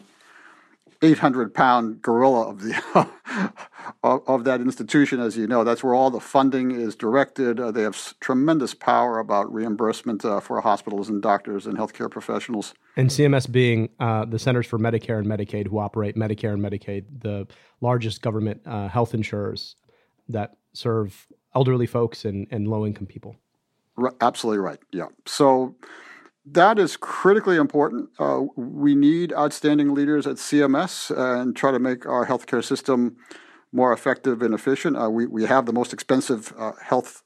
800 1.02 1.54
pound 1.54 2.02
gorilla 2.02 2.48
of 2.48 2.60
the 2.60 2.74
of, 4.02 4.22
of, 4.26 4.44
that 4.44 4.60
institution 4.60 5.18
as 5.18 5.36
you 5.36 5.46
know. 5.46 5.64
That's 5.64 5.82
where 5.82 5.94
all 5.94 6.10
the 6.10 6.20
funding 6.20 6.72
is 6.72 6.94
directed. 6.94 7.58
Uh, 7.58 7.70
they 7.70 7.82
have 7.82 8.18
tremendous 8.20 8.74
power 8.74 9.18
about 9.18 9.52
reimbursement 9.52 10.24
uh, 10.24 10.40
for 10.40 10.60
hospitals 10.60 11.08
and 11.08 11.22
doctors 11.22 11.66
and 11.66 11.78
healthcare 11.78 12.10
professionals. 12.10 12.74
And 12.96 13.08
cms 13.08 13.50
being 13.50 13.88
uh, 13.98 14.26
the 14.26 14.38
centers 14.38 14.66
for 14.66 14.78
medicare 14.78 15.18
and 15.18 15.26
medicaid 15.26 15.68
who 15.68 15.78
operate 15.78 16.16
medicare 16.16 16.52
and 16.52 16.62
medicaid 16.62 17.04
the 17.20 17.46
largest 17.80 18.20
government 18.20 18.60
uh, 18.66 18.88
health 18.88 19.14
insurers 19.14 19.76
that 20.28 20.56
serve 20.72 21.26
elderly 21.54 21.86
folks 21.86 22.24
and, 22.24 22.46
and 22.50 22.68
low 22.68 22.86
income 22.86 23.06
people. 23.06 23.36
Right, 23.96 24.14
absolutely 24.20 24.60
right. 24.60 24.78
Yeah. 24.92 25.06
So 25.26 25.74
that 26.46 26.78
is 26.78 26.96
critically 26.96 27.56
important. 27.56 28.10
Uh, 28.18 28.42
we 28.56 28.94
need 28.94 29.32
outstanding 29.32 29.94
leaders 29.94 30.26
at 30.26 30.36
CMS 30.36 31.10
and 31.16 31.54
try 31.54 31.70
to 31.70 31.78
make 31.78 32.06
our 32.06 32.26
healthcare 32.26 32.64
system 32.64 33.16
more 33.72 33.92
effective 33.92 34.42
and 34.42 34.54
efficient. 34.54 34.96
Uh, 34.96 35.10
we, 35.10 35.26
we 35.26 35.44
have 35.44 35.66
the 35.66 35.72
most 35.72 35.92
expensive 35.92 36.52
uh, 36.58 36.72
health 36.82 37.22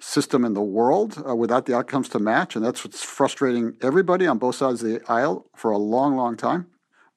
system 0.00 0.44
in 0.44 0.54
the 0.54 0.62
world 0.62 1.20
uh, 1.28 1.34
without 1.34 1.66
the 1.66 1.76
outcomes 1.76 2.08
to 2.10 2.18
match. 2.18 2.54
And 2.54 2.64
that's 2.64 2.84
what's 2.84 3.02
frustrating 3.02 3.74
everybody 3.82 4.26
on 4.26 4.38
both 4.38 4.54
sides 4.56 4.82
of 4.82 4.90
the 4.90 5.00
aisle 5.10 5.50
for 5.56 5.70
a 5.70 5.78
long, 5.78 6.16
long 6.16 6.36
time. 6.36 6.68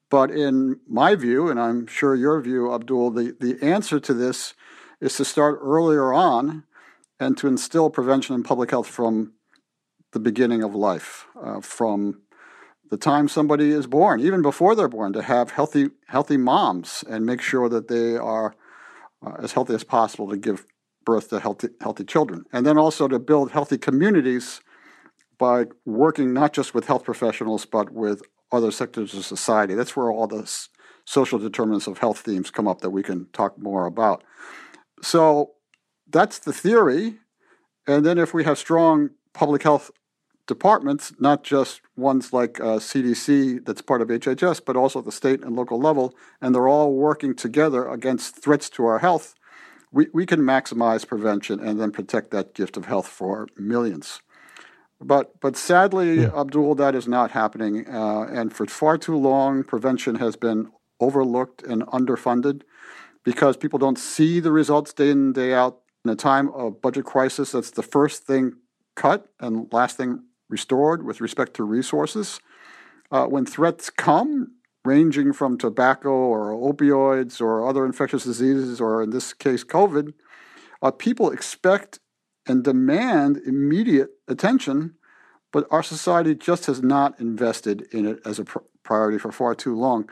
But 0.10 0.32
in 0.32 0.80
my 0.88 1.16
view, 1.16 1.50
and 1.50 1.60
I'm 1.60 1.88
sure 1.88 2.16
your 2.16 2.42
view, 2.42 2.74
Abdul, 2.74 3.12
the, 3.12 3.36
the 3.40 3.64
answer 3.64 4.00
to 4.00 4.14
this 4.14 4.54
is 5.00 5.16
to 5.18 5.26
start 5.26 5.60
earlier 5.62 6.12
on 6.12 6.64
and 7.20 7.38
to 7.38 7.48
instill 7.48 7.90
prevention 7.90 8.36
and 8.36 8.44
public 8.44 8.72
health 8.72 8.88
from 8.88 9.34
the 10.12 10.20
beginning 10.20 10.64
of 10.64 10.76
life, 10.76 11.26
uh, 11.42 11.62
from 11.62 12.22
the 12.90 12.98
time 12.98 13.28
somebody 13.28 13.72
is 13.72 13.88
born, 13.88 14.20
even 14.20 14.42
before 14.42 14.76
they're 14.76 14.88
born, 14.88 15.14
to 15.14 15.22
have 15.22 15.52
healthy 15.52 15.90
healthy 16.08 16.38
moms 16.38 17.04
and 17.10 17.26
make 17.26 17.42
sure 17.42 17.70
that 17.70 17.88
they 17.88 18.18
are 18.18 18.56
uh, 19.26 19.36
as 19.40 19.54
healthy 19.54 19.74
as 19.74 19.84
possible 19.84 20.30
to 20.30 20.38
give 20.38 20.66
birth 21.06 21.30
to 21.30 21.40
healthy 21.40 21.70
healthy 21.80 22.04
children, 22.04 22.44
and 22.52 22.66
then 22.66 22.78
also 22.78 23.08
to 23.08 23.20
build 23.20 23.52
healthy 23.52 23.78
communities 23.78 24.62
by 25.38 25.66
working 25.86 26.34
not 26.34 26.54
just 26.54 26.74
with 26.76 26.86
health 26.86 27.04
professionals 27.04 27.66
but 27.66 27.92
with 27.92 28.22
other 28.52 28.72
sectors 28.72 29.14
of 29.14 29.26
society. 29.26 29.74
That's 29.74 29.96
where 29.96 30.12
all 30.12 30.28
the 30.28 30.46
social 31.06 31.40
determinants 31.40 31.88
of 31.88 31.98
health 32.00 32.20
themes 32.20 32.52
come 32.52 32.68
up 32.68 32.82
that 32.82 32.90
we 32.90 33.04
can 33.04 33.28
talk 33.34 33.58
more 33.58 33.86
about. 33.86 34.24
So 35.02 35.52
that's 36.08 36.40
the 36.40 36.54
theory. 36.54 37.20
And 37.88 38.06
then 38.06 38.18
if 38.18 38.34
we 38.34 38.44
have 38.44 38.58
strong 38.58 39.12
public 39.34 39.64
health 39.64 39.90
departments, 40.52 41.14
not 41.18 41.46
just 41.46 41.80
ones 41.96 42.34
like 42.34 42.60
uh, 42.60 42.78
CDC 42.90 43.66
that's 43.66 43.82
part 43.82 44.02
of 44.02 44.10
HHS, 44.10 44.60
but 44.66 44.76
also 44.76 45.02
the 45.02 45.10
state 45.10 45.42
and 45.46 45.56
local 45.56 45.80
level, 45.80 46.14
and 46.42 46.54
they're 46.54 46.68
all 46.68 46.94
working 46.94 47.34
together 47.34 47.88
against 47.88 48.44
threats 48.44 48.70
to 48.72 48.86
our 48.86 49.00
health, 49.00 49.34
we, 49.94 50.08
we 50.14 50.26
can 50.26 50.42
maximize 50.42 51.08
prevention 51.08 51.62
and 51.62 51.80
then 51.80 51.90
protect 51.92 52.32
that 52.32 52.54
gift 52.54 52.76
of 52.76 52.84
health 52.84 53.08
for 53.08 53.48
millions. 53.56 54.22
But, 55.00 55.40
but 55.40 55.56
sadly, 55.56 56.22
yeah. 56.24 56.42
Abdul, 56.42 56.76
that 56.76 56.96
is 56.96 57.08
not 57.08 57.32
happening. 57.32 57.88
Uh, 57.88 58.24
and 58.24 58.54
for 58.54 58.66
far 58.66 58.98
too 58.98 59.16
long, 59.16 59.64
prevention 59.64 60.16
has 60.16 60.36
been 60.36 60.70
overlooked 61.00 61.64
and 61.64 61.84
underfunded 61.88 62.64
because 63.24 63.56
people 63.56 63.80
don't 63.80 63.98
see 63.98 64.42
the 64.42 64.52
results 64.52 64.92
day 64.92 65.12
in, 65.12 65.32
day 65.32 65.54
out. 65.54 65.78
In 66.04 66.10
a 66.10 66.16
time 66.16 66.50
of 66.50 66.82
budget 66.82 67.06
crisis, 67.06 67.52
that's 67.52 67.72
the 67.72 67.84
first 67.84 68.24
thing 68.24 68.54
cut 68.96 69.28
and 69.40 69.72
last 69.72 69.98
thing 69.98 70.24
restored 70.52 71.04
with 71.04 71.22
respect 71.22 71.56
to 71.56 71.64
resources. 71.64 72.40
Uh, 73.10 73.26
when 73.26 73.46
threats 73.46 73.90
come, 73.90 74.56
ranging 74.84 75.34
from 75.34 75.58
tobacco 75.58 76.10
or 76.10 76.52
opioids 76.52 77.42
or 77.42 77.68
other 77.68 77.86
infectious 77.86 78.24
diseases, 78.24 78.80
or 78.80 79.04
in 79.04 79.12
this 79.12 79.34
case, 79.34 79.64
COVID, 79.64 80.14
uh, 80.82 80.92
people 80.92 81.32
expect 81.32 82.00
and 82.48 82.64
demand 82.64 83.38
immediate 83.46 84.10
attention, 84.28 84.96
but 85.52 85.68
our 85.70 85.84
society 85.84 86.34
just 86.34 86.66
has 86.66 86.82
not 86.82 87.20
invested 87.20 87.88
in 87.92 88.08
it 88.08 88.20
as 88.26 88.40
a 88.40 88.46
pr- 88.46 88.60
priority 88.84 89.18
for 89.18 89.32
far 89.32 89.54
too 89.54 89.76
long. 89.76 90.10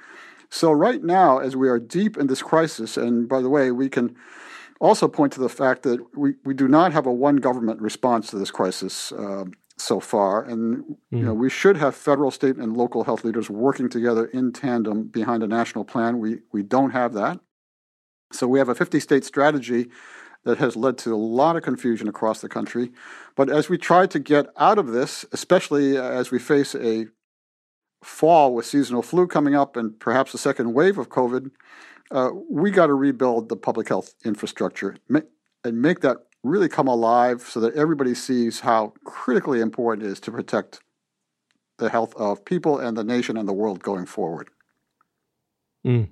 So, 0.52 0.72
right 0.72 1.04
now, 1.04 1.40
as 1.40 1.56
we 1.56 1.70
are 1.70 1.80
deep 1.80 2.18
in 2.18 2.28
this 2.28 2.42
crisis, 2.42 2.98
and 2.98 3.28
by 3.28 3.42
the 3.42 3.50
way, 3.50 3.72
we 3.72 3.90
can 3.90 4.16
also 4.80 5.08
point 5.08 5.34
to 5.34 5.40
the 5.40 5.50
fact 5.50 5.84
that 5.84 6.00
we, 6.16 6.34
we 6.44 6.54
do 6.54 6.68
not 6.68 6.94
have 6.94 7.06
a 7.06 7.14
one 7.14 7.38
government 7.38 7.82
response 7.82 8.30
to 8.30 8.38
this 8.38 8.52
crisis. 8.52 9.12
Uh, 9.12 9.46
so 9.80 10.00
far, 10.00 10.44
and 10.44 10.84
mm. 10.84 10.96
you 11.12 11.24
know 11.24 11.34
hmm. 11.34 11.40
we 11.40 11.50
should 11.50 11.78
have 11.78 11.96
federal, 11.96 12.32
state, 12.32 12.58
and 12.58 12.76
local 12.76 13.04
health 13.04 13.24
leaders 13.24 13.50
working 13.50 13.90
together 13.90 14.26
in 14.26 14.52
tandem 14.52 15.04
behind 15.04 15.44
a 15.44 15.48
national 15.48 15.86
plan. 15.86 16.20
We 16.20 16.40
we 16.52 16.64
don't 16.64 16.92
have 16.92 17.14
that, 17.14 17.40
so 18.32 18.48
we 18.48 18.60
have 18.60 18.70
a 18.70 18.76
50-state 18.76 19.26
strategy 19.26 19.90
that 20.46 20.58
has 20.58 20.76
led 20.76 20.98
to 21.00 21.14
a 21.14 21.18
lot 21.18 21.56
of 21.56 21.64
confusion 21.64 22.08
across 22.08 22.42
the 22.42 22.50
country. 22.50 22.92
But 23.36 23.50
as 23.50 23.70
we 23.70 23.78
try 23.78 24.08
to 24.08 24.20
get 24.20 24.48
out 24.58 24.78
of 24.78 24.88
this, 24.88 25.26
especially 25.32 25.98
as 25.98 26.32
we 26.32 26.40
face 26.40 26.76
a 26.76 27.08
fall 28.04 28.54
with 28.54 28.66
seasonal 28.66 29.02
flu 29.02 29.28
coming 29.28 29.56
up 29.56 29.76
and 29.76 30.00
perhaps 30.00 30.34
a 30.34 30.38
second 30.38 30.74
wave 30.74 30.98
of 30.98 31.10
COVID, 31.10 31.52
uh, 32.12 32.30
we 32.50 32.72
got 32.72 32.88
to 32.88 32.94
rebuild 32.94 33.50
the 33.50 33.58
public 33.58 33.90
health 33.90 34.16
infrastructure 34.24 34.96
and 35.10 35.82
make 35.82 36.00
that 36.00 36.18
really 36.44 36.70
come 36.70 36.88
alive 36.88 37.42
so 37.42 37.60
that 37.60 37.76
everybody 37.76 38.16
sees 38.16 38.62
how 38.62 38.94
critically 39.04 39.60
important 39.60 40.08
it 40.08 40.12
is 40.12 40.20
to 40.22 40.32
protect 40.32 40.80
the 41.78 41.90
health 41.90 42.14
of 42.16 42.46
people 42.46 42.78
and 42.78 42.98
the 42.98 43.04
nation 43.04 43.38
and 43.38 43.48
the 43.48 43.54
world 43.54 43.82
going 43.82 44.06
forward. 44.06 44.50
Mm. 45.86 46.10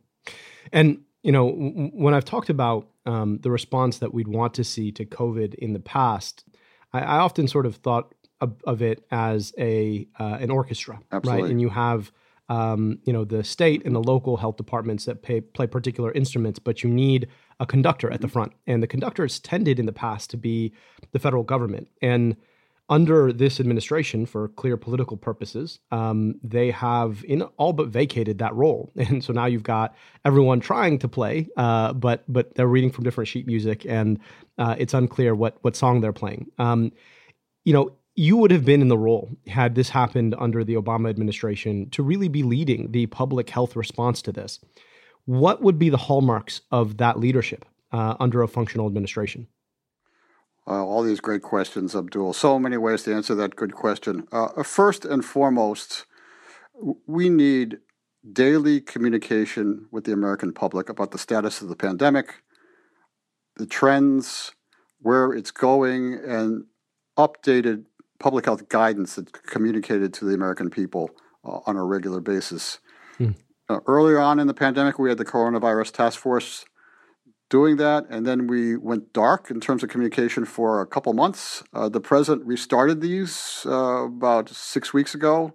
And, 0.72 1.02
you 1.24 1.32
know, 1.32 1.50
when 1.50 2.14
I've 2.14 2.26
talked 2.26 2.50
about 2.50 2.90
um, 3.06 3.40
the 3.42 3.52
response 3.52 4.00
that 4.00 4.14
we'd 4.14 4.28
want 4.28 4.54
to 4.56 4.64
see 4.64 4.92
to 4.94 5.06
COVID 5.06 5.56
in 5.56 5.74
the 5.74 5.80
past, 5.80 6.46
I, 6.94 7.00
I 7.00 7.18
often 7.20 7.48
sort 7.48 7.66
of 7.66 7.78
thought 7.78 8.14
of, 8.40 8.56
of 8.66 8.82
it 8.82 9.06
as 9.12 9.54
a 9.58 10.08
uh, 10.20 10.38
an 10.40 10.52
orchestra, 10.52 11.00
Absolutely. 11.12 11.42
right? 11.42 11.52
And 11.52 11.62
you 11.62 11.70
have 11.70 12.12
um, 12.50 13.00
you 13.04 13.14
know 13.14 13.26
the 13.26 13.44
state 13.44 13.86
and 13.86 13.96
the 13.96 14.02
local 14.02 14.38
health 14.38 14.58
departments 14.58 15.06
that 15.06 15.22
pay, 15.22 15.42
play 15.42 15.68
particular 15.68 16.12
instruments, 16.14 16.60
but 16.60 16.84
you 16.84 16.90
need 16.90 17.28
a 17.60 17.66
conductor 17.66 18.12
at 18.12 18.22
the 18.22 18.28
front. 18.28 18.54
And 18.68 18.82
the 18.82 18.88
conductor 18.88 19.24
has 19.24 19.40
tended 19.40 19.80
in 19.80 19.86
the 19.86 19.94
past 19.94 20.30
to 20.32 20.38
be 20.38 20.74
the 21.12 21.20
federal 21.20 21.44
government. 21.44 21.90
And 22.02 22.38
under 22.90 23.34
this 23.34 23.60
administration, 23.60 24.26
for 24.26 24.48
clear 24.50 24.78
political 24.78 25.18
purposes, 25.18 25.80
um, 25.92 26.36
they 26.42 26.72
have 26.72 27.24
in 27.28 27.42
all 27.58 27.74
but 27.74 27.90
vacated 27.90 28.38
that 28.38 28.56
role, 28.56 28.94
and 28.96 29.24
so 29.24 29.34
now 29.34 29.46
you've 29.46 29.64
got 29.64 29.96
everyone 30.24 30.60
trying 30.60 30.98
to 31.00 31.08
play, 31.08 31.48
uh, 31.58 31.94
but 31.94 32.24
but 32.32 32.56
they're 32.56 32.68
reading 32.68 32.92
from 32.92 33.04
different 33.04 33.28
sheet 33.28 33.46
music, 33.46 33.86
and 33.86 34.20
uh, 34.58 34.76
it's 34.78 34.94
unclear 34.94 35.36
what 35.36 35.58
what 35.64 35.76
song 35.76 36.00
they're 36.00 36.14
playing. 36.14 36.48
Um, 36.60 36.94
you 37.66 37.74
know, 37.74 37.92
you 38.18 38.36
would 38.36 38.50
have 38.50 38.66
been 38.66 38.82
in 38.82 38.88
the 38.88 38.98
role 38.98 39.30
had 39.46 39.76
this 39.76 39.90
happened 39.90 40.36
under 40.40 40.64
the 40.64 40.74
Obama 40.74 41.08
administration 41.08 41.88
to 41.92 42.02
really 42.02 42.28
be 42.28 42.42
leading 42.42 42.92
the 42.92 43.06
public 43.06 43.48
health 43.50 43.76
response 43.76 44.24
to 44.24 44.32
this. 44.32 44.60
What 45.26 45.62
would 45.62 45.78
be 45.78 45.90
the 45.90 45.98
hallmarks 45.98 46.62
of 46.72 46.98
that 46.98 47.20
leadership 47.20 47.64
uh, 47.92 48.16
under 48.20 48.42
a 48.42 48.48
functional 48.48 48.88
administration? 48.88 49.48
Uh, 50.66 50.84
all 50.84 51.04
these 51.04 51.20
great 51.20 51.44
questions, 51.44 51.96
Abdul. 51.96 52.34
So 52.34 52.58
many 52.58 52.76
ways 52.76 53.04
to 53.04 53.14
answer 53.14 53.36
that 53.36 53.56
good 53.56 53.74
question. 53.74 54.28
Uh, 54.32 54.64
first 54.64 55.06
and 55.06 55.24
foremost, 55.24 56.08
we 57.06 57.30
need 57.30 57.78
daily 58.34 58.82
communication 58.82 59.88
with 59.92 60.06
the 60.06 60.12
American 60.12 60.54
public 60.54 60.90
about 60.90 61.12
the 61.12 61.20
status 61.20 61.62
of 61.62 61.70
the 61.70 61.76
pandemic, 61.76 62.42
the 63.58 63.68
trends, 63.68 64.54
where 65.00 65.32
it's 65.32 65.52
going, 65.52 66.16
and 66.16 66.66
updated 67.16 67.86
public 68.20 68.46
health 68.46 68.70
guidance 68.70 69.16
that's 69.16 69.32
communicated 69.32 70.14
to 70.16 70.26
the 70.26 70.34
American 70.34 70.70
people 70.70 71.12
uh, 71.44 71.60
on 71.66 71.76
a 71.76 71.84
regular 71.84 72.20
basis. 72.20 72.80
Hmm. 73.18 73.32
Uh, 73.70 73.80
earlier 73.86 74.20
on 74.20 74.40
in 74.40 74.48
the 74.48 74.54
pandemic, 74.54 74.98
we 74.98 75.10
had 75.10 75.18
the 75.18 75.26
coronavirus 75.26 75.92
task 75.92 76.20
force 76.20 76.66
doing 77.50 77.78
that, 77.78 78.06
and 78.10 78.26
then 78.26 78.48
we 78.48 78.76
went 78.76 79.14
dark 79.14 79.50
in 79.50 79.60
terms 79.60 79.84
of 79.84 79.90
communication 79.90 80.46
for 80.46 80.82
a 80.82 80.86
couple 80.86 81.14
months. 81.14 81.64
Uh, 81.74 81.90
the 81.90 82.02
president 82.02 82.46
restarted 82.46 83.02
these 83.02 83.66
uh, 83.66 84.06
about 84.06 84.50
six 84.50 84.94
weeks 84.94 85.14
ago, 85.16 85.54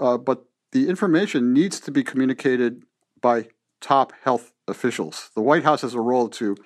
uh, 0.00 0.16
but 0.16 0.44
the 0.72 0.88
information 0.88 1.52
needs 1.52 1.80
to 1.80 1.90
be 1.90 2.04
communicated 2.04 2.84
by 3.20 3.48
top 3.80 4.12
health 4.22 4.52
officials. 4.66 5.30
The 5.34 5.42
White 5.42 5.64
House 5.64 5.82
has 5.82 5.94
a 5.94 6.00
role 6.00 6.28
to 6.30 6.56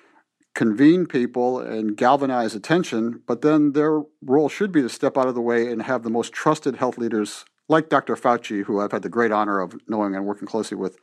convene 0.53 1.05
people 1.05 1.59
and 1.59 1.97
galvanize 1.97 2.53
attention, 2.53 3.21
but 3.25 3.41
then 3.41 3.73
their 3.73 4.03
role 4.21 4.49
should 4.49 4.71
be 4.71 4.81
to 4.81 4.89
step 4.89 5.17
out 5.17 5.27
of 5.27 5.35
the 5.35 5.41
way 5.41 5.71
and 5.71 5.83
have 5.83 6.03
the 6.03 6.09
most 6.09 6.31
trusted 6.31 6.75
health 6.75 6.97
leaders 6.97 7.45
like 7.69 7.89
Dr. 7.89 8.15
Fauci, 8.15 8.63
who 8.63 8.79
I've 8.79 8.91
had 8.91 9.01
the 9.01 9.09
great 9.09 9.31
honor 9.31 9.59
of 9.59 9.75
knowing 9.87 10.15
and 10.15 10.25
working 10.25 10.47
closely 10.47 10.77
with, 10.77 10.97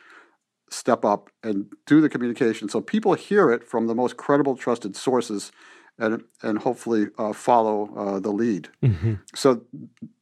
step 0.71 1.05
up 1.05 1.31
and 1.43 1.67
do 1.87 2.01
the 2.01 2.09
communication 2.09 2.69
so 2.69 2.81
people 2.81 3.15
hear 3.15 3.51
it 3.51 3.67
from 3.67 3.89
the 3.89 3.95
most 3.95 4.17
credible, 4.17 4.57
trusted 4.57 4.95
sources 4.95 5.51
and, 5.99 6.23
and 6.43 6.59
hopefully 6.59 7.09
uh, 7.19 7.33
follow 7.33 7.93
uh, 7.97 8.21
the 8.21 8.31
lead. 8.31 8.69
Mm-hmm. 8.83 9.15
So 9.35 9.63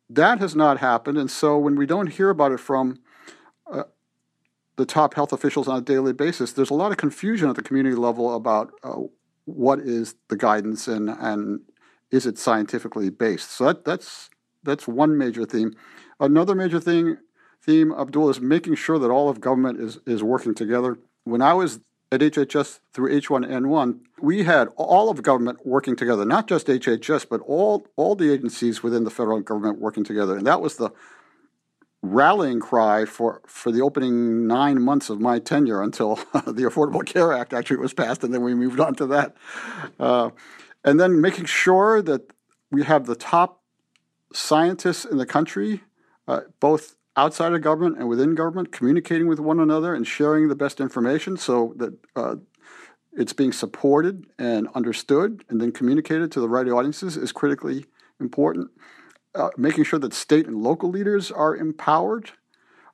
that 0.08 0.38
has 0.38 0.56
not 0.56 0.78
happened. 0.78 1.18
And 1.18 1.30
so 1.30 1.58
when 1.58 1.76
we 1.76 1.86
don't 1.86 2.06
hear 2.06 2.30
about 2.30 2.52
it 2.52 2.60
from 2.60 2.98
uh, 3.70 3.84
the 4.76 4.86
top 4.86 5.14
health 5.14 5.32
officials 5.32 5.68
on 5.68 5.78
a 5.78 5.82
daily 5.82 6.12
basis, 6.12 6.52
there's 6.52 6.70
a 6.70 6.74
lot 6.74 6.90
of 6.90 6.96
confusion 6.96 7.50
at 7.50 7.56
the 7.56 7.62
community 7.62 7.94
level 7.94 8.34
about 8.34 8.72
uh, 8.82 9.00
what 9.48 9.80
is 9.80 10.14
the 10.28 10.36
guidance 10.36 10.88
and, 10.88 11.08
and 11.08 11.60
is 12.10 12.26
it 12.26 12.38
scientifically 12.38 13.10
based. 13.10 13.50
So 13.50 13.64
that, 13.64 13.84
that's, 13.84 14.30
that's 14.62 14.86
one 14.86 15.16
major 15.16 15.44
theme. 15.44 15.74
Another 16.20 16.54
major 16.54 16.80
thing 16.80 17.18
theme, 17.62 17.92
Abdul, 17.92 18.30
is 18.30 18.40
making 18.40 18.74
sure 18.76 18.98
that 18.98 19.10
all 19.10 19.28
of 19.28 19.40
government 19.40 19.80
is, 19.80 19.98
is 20.06 20.22
working 20.22 20.54
together. 20.54 20.98
When 21.24 21.42
I 21.42 21.54
was 21.54 21.80
at 22.10 22.20
HHS 22.20 22.80
through 22.92 23.20
H1N1, 23.20 24.00
we 24.20 24.44
had 24.44 24.68
all 24.76 25.10
of 25.10 25.22
government 25.22 25.66
working 25.66 25.96
together, 25.96 26.24
not 26.24 26.46
just 26.46 26.66
HHS, 26.66 27.26
but 27.28 27.40
all, 27.46 27.86
all 27.96 28.14
the 28.14 28.32
agencies 28.32 28.82
within 28.82 29.04
the 29.04 29.10
federal 29.10 29.40
government 29.40 29.80
working 29.80 30.04
together. 30.04 30.36
And 30.36 30.46
that 30.46 30.60
was 30.60 30.76
the 30.76 30.90
rallying 32.02 32.60
cry 32.60 33.04
for, 33.04 33.42
for 33.46 33.72
the 33.72 33.80
opening 33.80 34.46
nine 34.46 34.80
months 34.80 35.10
of 35.10 35.20
my 35.20 35.38
tenure 35.38 35.82
until 35.82 36.16
the 36.46 36.62
Affordable 36.62 37.04
Care 37.04 37.32
Act 37.32 37.52
actually 37.52 37.78
was 37.78 37.92
passed, 37.92 38.22
and 38.22 38.32
then 38.32 38.42
we 38.42 38.54
moved 38.54 38.80
on 38.80 38.94
to 38.96 39.06
that. 39.06 39.36
Uh, 39.98 40.30
and 40.84 41.00
then 41.00 41.20
making 41.20 41.44
sure 41.44 42.00
that 42.02 42.32
we 42.70 42.84
have 42.84 43.06
the 43.06 43.16
top 43.16 43.62
scientists 44.32 45.04
in 45.04 45.18
the 45.18 45.26
country, 45.26 45.82
uh, 46.28 46.42
both 46.60 46.96
outside 47.16 47.52
of 47.52 47.62
government 47.62 47.98
and 47.98 48.08
within 48.08 48.34
government, 48.34 48.70
communicating 48.70 49.26
with 49.26 49.40
one 49.40 49.58
another 49.58 49.94
and 49.94 50.06
sharing 50.06 50.48
the 50.48 50.54
best 50.54 50.80
information 50.80 51.36
so 51.36 51.74
that 51.76 51.94
uh, 52.14 52.36
it's 53.12 53.32
being 53.32 53.52
supported 53.52 54.26
and 54.38 54.68
understood 54.74 55.44
and 55.48 55.60
then 55.60 55.72
communicated 55.72 56.30
to 56.30 56.40
the 56.40 56.48
right 56.48 56.68
audiences 56.68 57.16
is 57.16 57.32
critically 57.32 57.86
important. 58.20 58.70
Uh, 59.34 59.50
making 59.56 59.84
sure 59.84 59.98
that 59.98 60.14
state 60.14 60.46
and 60.46 60.62
local 60.62 60.88
leaders 60.88 61.30
are 61.30 61.54
empowered 61.54 62.32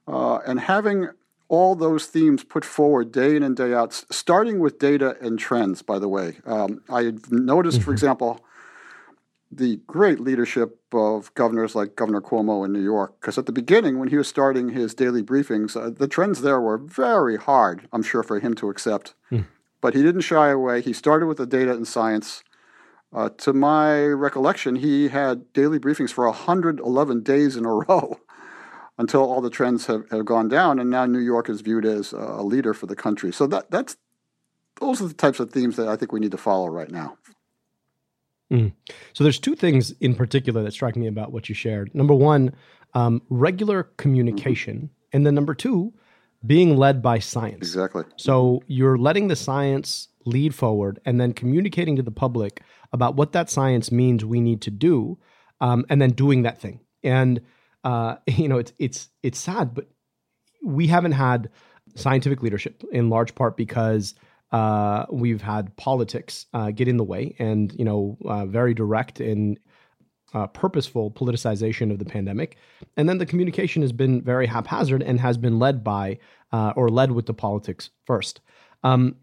uh, 0.07 0.39
and 0.47 0.61
having 0.61 1.09
all 1.49 1.75
those 1.75 2.07
themes 2.07 2.43
put 2.43 2.65
forward 2.65 3.13
day 3.13 3.37
in 3.37 3.43
and 3.43 3.57
day 3.57 3.73
out, 3.73 3.93
starting 4.11 4.59
with 4.59 4.79
data 4.79 5.17
and 5.21 5.39
trends, 5.39 5.81
by 5.83 5.99
the 5.99 6.09
way. 6.09 6.39
Um, 6.45 6.83
I 6.89 7.13
noticed, 7.31 7.79
for 7.79 7.85
mm-hmm. 7.85 7.93
example, 7.93 8.45
the 9.51 9.81
great 9.87 10.21
leadership 10.21 10.81
of 10.93 11.33
governors 11.35 11.75
like 11.75 11.95
Governor 11.95 12.21
Cuomo 12.21 12.65
in 12.65 12.73
New 12.73 12.83
York, 12.83 13.21
because 13.21 13.39
at 13.39 13.47
the 13.47 13.53
beginning, 13.53 13.99
when 13.99 14.09
he 14.09 14.17
was 14.17 14.27
starting 14.27 14.71
his 14.71 14.95
daily 14.95 15.23
briefings, 15.23 15.77
uh, 15.77 15.91
the 15.91 16.09
trends 16.09 16.41
there 16.41 16.61
were 16.61 16.79
very 16.79 17.37
hard, 17.37 17.87
I'm 17.93 18.03
sure, 18.03 18.23
for 18.23 18.41
him 18.41 18.55
to 18.55 18.69
accept. 18.69 19.15
Mm. 19.31 19.47
But 19.81 19.95
he 19.95 20.03
didn't 20.03 20.23
shy 20.23 20.49
away. 20.49 20.81
He 20.81 20.93
started 20.93 21.27
with 21.27 21.37
the 21.39 21.47
data 21.47 21.73
and 21.73 21.87
science. 21.87 22.43
Uh, 23.15 23.29
to 23.39 23.53
my 23.53 24.03
recollection, 24.03 24.75
he 24.75 25.09
had 25.09 25.53
daily 25.53 25.79
briefings 25.79 26.11
for 26.11 26.27
111 26.27 27.23
days 27.23 27.57
in 27.57 27.65
a 27.65 27.73
row 27.89 28.19
until 28.99 29.23
all 29.23 29.41
the 29.41 29.51
trends 29.51 29.87
have, 29.87 30.09
have 30.11 30.25
gone 30.25 30.49
down, 30.49 30.79
and 30.79 30.91
now 30.91 31.07
New 31.07 31.21
York 31.21 31.49
is 31.49 31.61
viewed 31.61 31.85
as 31.85 32.13
a 32.13 32.43
leader 32.43 32.75
for 32.75 32.87
the 32.87 32.97
country. 32.97 33.33
So 33.33 33.47
that 33.49 33.71
that's 33.71 33.97
those 34.81 35.01
are 35.01 35.07
the 35.07 35.15
types 35.15 35.39
of 35.39 35.53
themes 35.53 35.77
that 35.77 35.89
I 35.89 35.97
think 35.97 36.13
we 36.13 36.21
need 36.21 36.33
to 36.33 36.39
follow 36.39 36.69
right 36.69 36.91
now. 36.91 37.17
Mm. 38.53 38.73
So 39.13 39.25
there's 39.25 39.39
two 39.39 39.55
things 39.55 39.93
in 40.01 40.15
particular 40.15 40.63
that 40.63 40.73
strike 40.73 40.97
me 40.97 41.07
about 41.07 41.33
what 41.33 41.49
you 41.49 41.55
shared. 41.55 41.95
Number 41.95 42.15
one, 42.15 42.55
um, 42.95 43.23
regular 43.31 43.85
communication, 43.97 44.77
mm-hmm. 44.77 44.87
and 45.17 45.27
then 45.27 45.35
number 45.35 45.55
two, 45.55 45.93
being 46.47 46.77
led 46.77 47.01
by 47.01 47.19
science. 47.19 47.59
Exactly. 47.59 48.05
So 48.17 48.63
you're 48.67 48.99
letting 48.99 49.29
the 49.29 49.37
science 49.37 50.09
lead 50.27 50.55
forward, 50.55 51.01
and 51.05 51.21
then 51.21 51.33
communicating 51.33 51.97
to 51.97 52.03
the 52.03 52.11
public 52.11 52.63
about 52.95 53.17
what 53.17 53.33
that 53.33 53.51
science 53.51 53.91
means 53.93 54.25
we 54.25 54.41
need 54.41 54.63
to 54.63 54.71
do, 54.71 55.19
um, 55.61 55.85
and 55.91 56.01
then 56.01 56.11
doing 56.11 56.43
that 56.45 56.61
thing. 56.61 56.81
And 57.03 57.43
uh, 57.83 58.17
you 58.27 58.49
know, 58.49 58.57
it's 58.57 58.73
it's 58.79 59.09
it's 59.23 59.39
sad, 59.39 59.75
but 59.75 59.89
we 60.65 60.87
haven't 60.87 61.13
had 61.13 61.51
scientific 61.97 62.43
leadership 62.43 62.83
in 62.91 63.11
large 63.11 63.35
part 63.35 63.57
because 63.57 64.15
uh, 64.53 65.05
we've 65.11 65.43
had 65.43 65.77
politics 65.77 66.47
uh, 66.55 66.71
get 66.71 66.89
in 66.89 66.97
the 66.97 67.05
way, 67.05 67.35
and 67.39 67.75
you 67.77 67.85
know, 67.85 68.17
uh, 68.25 68.47
very 68.47 68.73
direct 68.73 69.21
and 69.21 69.59
uh, 70.33 70.47
purposeful 70.47 71.11
politicization 71.11 71.91
of 71.91 71.99
the 71.99 72.05
pandemic, 72.05 72.57
and 72.97 73.09
then 73.09 73.19
the 73.19 73.27
communication 73.27 73.83
has 73.83 73.93
been 73.93 74.23
very 74.23 74.47
haphazard 74.47 75.03
and 75.03 75.19
has 75.21 75.37
been 75.37 75.59
led 75.59 75.83
by 75.83 76.19
uh, 76.53 76.73
or 76.77 76.89
led 76.89 77.11
with 77.11 77.27
the 77.27 77.35
politics 77.35 77.91
first. 78.07 78.41
Um, 78.85 79.17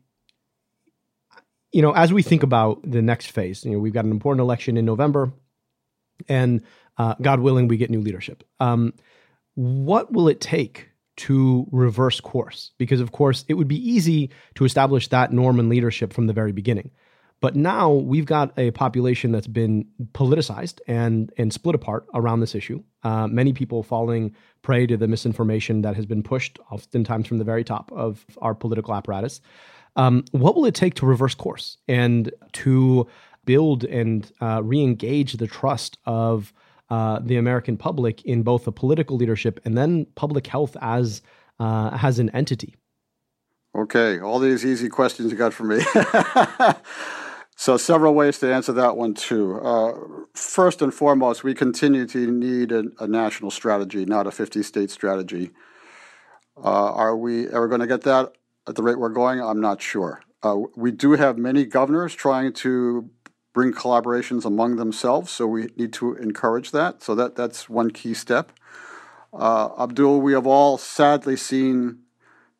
you 1.71 1.81
know, 1.81 1.91
as 1.91 2.11
we 2.11 2.21
think 2.21 2.43
about 2.43 2.81
the 2.83 3.01
next 3.01 3.27
phase, 3.27 3.63
you 3.63 3.71
know, 3.71 3.79
we've 3.79 3.93
got 3.93 4.05
an 4.05 4.11
important 4.11 4.41
election 4.41 4.77
in 4.77 4.85
November, 4.85 5.31
and 6.27 6.61
uh, 6.97 7.15
God 7.21 7.39
willing, 7.39 7.67
we 7.67 7.77
get 7.77 7.89
new 7.89 8.01
leadership. 8.01 8.43
Um, 8.59 8.93
what 9.55 10.11
will 10.11 10.27
it 10.27 10.41
take 10.41 10.89
to 11.17 11.67
reverse 11.71 12.19
course? 12.19 12.71
Because, 12.77 12.99
of 12.99 13.11
course, 13.11 13.45
it 13.47 13.55
would 13.55 13.67
be 13.67 13.89
easy 13.89 14.29
to 14.55 14.65
establish 14.65 15.07
that 15.09 15.31
norm 15.31 15.59
and 15.59 15.69
leadership 15.69 16.13
from 16.13 16.27
the 16.27 16.33
very 16.33 16.51
beginning. 16.51 16.91
But 17.41 17.55
now 17.55 17.91
we've 17.91 18.25
got 18.25 18.57
a 18.57 18.69
population 18.71 19.31
that's 19.31 19.47
been 19.47 19.87
politicized 20.13 20.79
and 20.87 21.33
and 21.37 21.51
split 21.51 21.73
apart 21.73 22.05
around 22.13 22.39
this 22.39 22.53
issue. 22.53 22.83
Uh, 23.03 23.27
many 23.27 23.51
people 23.51 23.81
falling 23.81 24.35
prey 24.61 24.85
to 24.85 24.95
the 24.95 25.07
misinformation 25.07 25.81
that 25.81 25.95
has 25.95 26.05
been 26.05 26.21
pushed, 26.21 26.59
oftentimes 26.69 27.27
from 27.27 27.39
the 27.39 27.43
very 27.43 27.63
top 27.63 27.91
of 27.91 28.23
our 28.37 28.53
political 28.53 28.93
apparatus. 28.93 29.41
Um, 29.95 30.23
what 30.31 30.55
will 30.55 30.65
it 30.65 30.75
take 30.75 30.93
to 30.95 31.05
reverse 31.05 31.35
course 31.35 31.77
and 31.87 32.31
to 32.53 33.07
build 33.45 33.83
and 33.83 34.31
uh, 34.41 34.61
re-engage 34.63 35.33
the 35.33 35.47
trust 35.47 35.97
of 36.05 36.53
uh, 36.89 37.19
the 37.21 37.37
American 37.37 37.77
public 37.77 38.23
in 38.25 38.43
both 38.43 38.65
the 38.65 38.71
political 38.71 39.17
leadership 39.17 39.59
and 39.65 39.77
then 39.77 40.05
public 40.15 40.47
health 40.47 40.75
as 40.81 41.21
uh, 41.59 41.97
as 42.01 42.19
an 42.19 42.29
entity? 42.31 42.75
Okay, 43.75 44.19
all 44.19 44.39
these 44.39 44.65
easy 44.65 44.89
questions 44.89 45.31
you 45.31 45.37
got 45.37 45.53
for 45.53 45.63
me. 45.63 45.79
so, 47.55 47.77
several 47.77 48.13
ways 48.13 48.39
to 48.39 48.53
answer 48.53 48.73
that 48.73 48.97
one 48.97 49.13
too. 49.13 49.57
Uh, 49.61 49.93
first 50.33 50.81
and 50.81 50.93
foremost, 50.93 51.43
we 51.43 51.53
continue 51.53 52.05
to 52.07 52.29
need 52.29 52.73
a, 52.73 52.83
a 52.99 53.07
national 53.07 53.51
strategy, 53.51 54.03
not 54.03 54.27
a 54.27 54.31
50 54.31 54.61
state 54.63 54.91
strategy. 54.91 55.51
Uh, 56.57 56.91
are 56.93 57.15
we 57.15 57.47
ever 57.47 57.69
going 57.69 57.79
to 57.79 57.87
get 57.87 58.01
that 58.01 58.33
at 58.67 58.75
the 58.75 58.83
rate 58.83 58.99
we're 58.99 59.09
going? 59.09 59.41
I'm 59.41 59.61
not 59.61 59.81
sure. 59.81 60.21
Uh, 60.43 60.61
we 60.75 60.91
do 60.91 61.13
have 61.13 61.37
many 61.37 61.65
governors 61.65 62.15
trying 62.15 62.53
to 62.53 63.09
bring 63.53 63.73
collaborations 63.73 64.45
among 64.45 64.77
themselves. 64.77 65.31
So 65.31 65.45
we 65.47 65.67
need 65.75 65.93
to 65.93 66.15
encourage 66.15 66.71
that. 66.71 67.03
So 67.03 67.15
that 67.15 67.35
that's 67.35 67.69
one 67.69 67.91
key 67.91 68.13
step. 68.13 68.51
Uh, 69.33 69.69
Abdul, 69.79 70.21
we 70.21 70.33
have 70.33 70.47
all 70.47 70.77
sadly 70.77 71.35
seen 71.35 71.99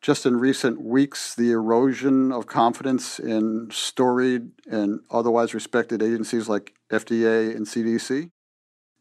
just 0.00 0.26
in 0.26 0.36
recent 0.38 0.82
weeks 0.82 1.34
the 1.34 1.52
erosion 1.52 2.32
of 2.32 2.46
confidence 2.46 3.18
in 3.20 3.68
storied 3.70 4.50
and 4.66 5.00
otherwise 5.10 5.54
respected 5.54 6.02
agencies 6.02 6.48
like 6.48 6.74
FDA 6.90 7.54
and 7.54 7.66
CDC. 7.66 8.30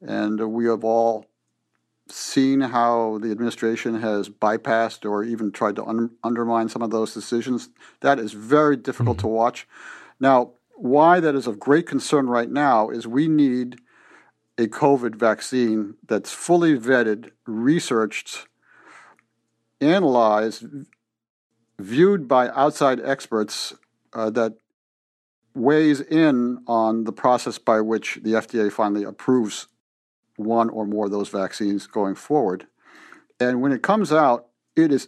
And 0.02 0.40
we 0.54 0.66
have 0.66 0.84
all 0.84 1.26
seen 2.12 2.62
how 2.62 3.20
the 3.22 3.32
administration 3.32 4.02
has 4.02 4.30
bypassed 4.30 5.10
or 5.10 5.24
even 5.24 5.52
tried 5.52 5.76
to 5.78 5.86
un- 5.86 6.12
undermine 6.24 6.70
some 6.70 6.82
of 6.82 6.92
those 6.92 7.14
decisions. 7.14 7.70
That 8.02 8.20
is 8.20 8.34
very 8.34 8.76
difficult 8.76 9.18
mm-hmm. 9.18 9.28
to 9.28 9.34
watch. 9.34 9.68
Now, 10.20 10.52
why 10.76 11.20
that 11.20 11.36
is 11.36 11.48
of 11.48 11.60
great 11.60 11.88
concern 11.88 12.28
right 12.28 12.50
now 12.50 12.90
is 12.90 13.08
we 13.08 13.28
need 13.28 13.80
a 14.58 14.68
COVID 14.68 15.16
vaccine 15.16 15.96
that's 16.08 16.32
fully 16.32 16.78
vetted, 16.78 17.32
researched, 17.46 18.48
analyzed, 19.80 20.66
viewed 21.80 22.28
by 22.28 22.50
outside 22.50 23.00
experts 23.00 23.74
uh, 24.14 24.30
that 24.32 24.54
weighs 25.54 26.00
in 26.00 26.64
on 26.68 27.04
the 27.04 27.12
process 27.12 27.58
by 27.58 27.82
which 27.82 28.20
the 28.24 28.32
FDA 28.32 28.72
finally 28.72 29.04
approves 29.04 29.68
one 30.44 30.70
or 30.70 30.86
more 30.86 31.06
of 31.06 31.12
those 31.12 31.30
vaccines 31.30 31.88
going 31.88 32.16
forward. 32.16 32.68
And 33.40 33.62
when 33.62 33.72
it 33.72 33.82
comes 33.82 34.12
out, 34.12 34.48
it 34.76 34.92
is 34.92 35.08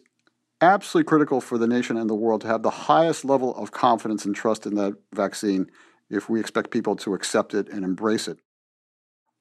absolutely 0.61 1.07
critical 1.07 1.41
for 1.41 1.57
the 1.57 1.67
nation 1.67 1.97
and 1.97 2.09
the 2.09 2.15
world 2.15 2.41
to 2.41 2.47
have 2.47 2.63
the 2.63 2.69
highest 2.69 3.25
level 3.25 3.55
of 3.55 3.71
confidence 3.71 4.25
and 4.25 4.35
trust 4.35 4.65
in 4.65 4.75
that 4.75 4.95
vaccine 5.13 5.69
if 6.09 6.29
we 6.29 6.39
expect 6.39 6.71
people 6.71 6.95
to 6.95 7.13
accept 7.13 7.53
it 7.53 7.67
and 7.69 7.83
embrace 7.83 8.27
it. 8.27 8.39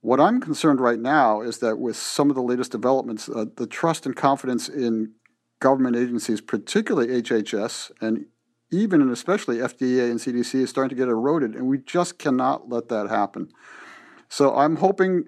What 0.01 0.21
I'm 0.21 0.41
concerned 0.41 0.81
right 0.81 0.99
now 0.99 1.43
is 1.43 1.59
that 1.59 1.79
with 1.79 1.97
some 1.97 2.29
of 2.29 2.35
the 2.35 2.43
latest 2.43 2.73
developments, 2.73 3.29
uh, 3.29 3.45
the 3.57 3.69
trust 3.69 4.05
and 4.05 4.17
confidence 4.17 4.69
in 4.69 5.13
government 5.61 5.95
agencies, 5.95 6.41
particularly 6.41 7.23
HHS 7.23 7.93
and 8.01 8.27
even 8.73 9.01
and 9.01 9.13
especially 9.13 9.59
FDA 9.59 10.11
and 10.11 10.19
CDC, 10.19 10.55
is 10.57 10.71
starting 10.71 10.89
to 10.89 11.01
get 11.01 11.09
eroded, 11.09 11.55
and 11.55 11.69
we 11.69 11.79
just 11.79 12.19
cannot 12.19 12.69
let 12.69 12.89
that 12.89 13.11
happen. 13.11 13.49
So 14.29 14.57
I'm 14.57 14.77
hoping 14.77 15.25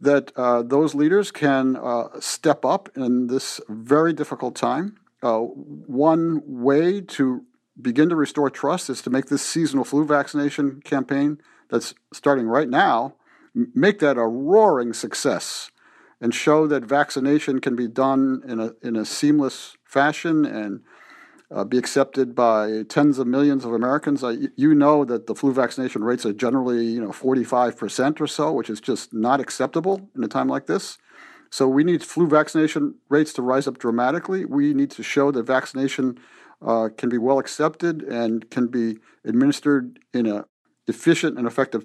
that 0.00 0.32
uh, 0.36 0.62
those 0.62 0.94
leaders 0.94 1.30
can 1.30 1.76
uh, 1.76 2.08
step 2.20 2.64
up 2.64 2.88
in 2.96 3.28
this 3.28 3.60
very 3.68 4.12
difficult 4.12 4.54
time. 4.54 4.96
Uh, 5.22 5.38
one 5.38 6.42
way 6.44 7.00
to 7.00 7.44
begin 7.80 8.08
to 8.08 8.16
restore 8.16 8.50
trust 8.50 8.90
is 8.90 9.02
to 9.02 9.10
make 9.10 9.26
this 9.26 9.42
seasonal 9.42 9.84
flu 9.84 10.04
vaccination 10.04 10.80
campaign 10.82 11.38
that's 11.68 11.94
starting 12.12 12.46
right 12.46 12.68
now 12.68 13.14
make 13.74 13.98
that 14.00 14.18
a 14.18 14.26
roaring 14.26 14.92
success 14.92 15.70
and 16.20 16.34
show 16.34 16.66
that 16.66 16.84
vaccination 16.84 17.60
can 17.60 17.76
be 17.76 17.88
done 17.88 18.42
in 18.46 18.60
a 18.60 18.72
in 18.82 18.96
a 18.96 19.04
seamless 19.04 19.76
fashion 19.84 20.44
and 20.44 20.80
uh, 21.54 21.64
be 21.64 21.78
accepted 21.78 22.34
by 22.34 22.82
tens 22.88 23.18
of 23.18 23.26
millions 23.26 23.64
of 23.64 23.72
Americans. 23.72 24.24
Uh, 24.24 24.36
you 24.56 24.74
know 24.74 25.04
that 25.04 25.26
the 25.26 25.34
flu 25.34 25.52
vaccination 25.52 26.02
rates 26.02 26.26
are 26.26 26.32
generally 26.32 26.84
you 26.84 27.00
know 27.00 27.10
45% 27.10 28.20
or 28.20 28.26
so, 28.26 28.52
which 28.52 28.70
is 28.70 28.80
just 28.80 29.12
not 29.12 29.40
acceptable 29.40 30.10
in 30.16 30.24
a 30.24 30.28
time 30.28 30.48
like 30.48 30.66
this. 30.66 30.98
So 31.50 31.68
we 31.68 31.84
need 31.84 32.02
flu 32.02 32.26
vaccination 32.26 32.96
rates 33.08 33.32
to 33.34 33.42
rise 33.42 33.68
up 33.68 33.78
dramatically. 33.78 34.44
We 34.44 34.74
need 34.74 34.90
to 34.92 35.02
show 35.02 35.30
that 35.30 35.44
vaccination 35.44 36.18
uh, 36.60 36.88
can 36.96 37.08
be 37.08 37.18
well 37.18 37.38
accepted 37.38 38.02
and 38.02 38.50
can 38.50 38.66
be 38.66 38.98
administered 39.24 39.98
in 40.12 40.26
a 40.26 40.44
efficient 40.88 41.36
and 41.36 41.46
effective 41.46 41.84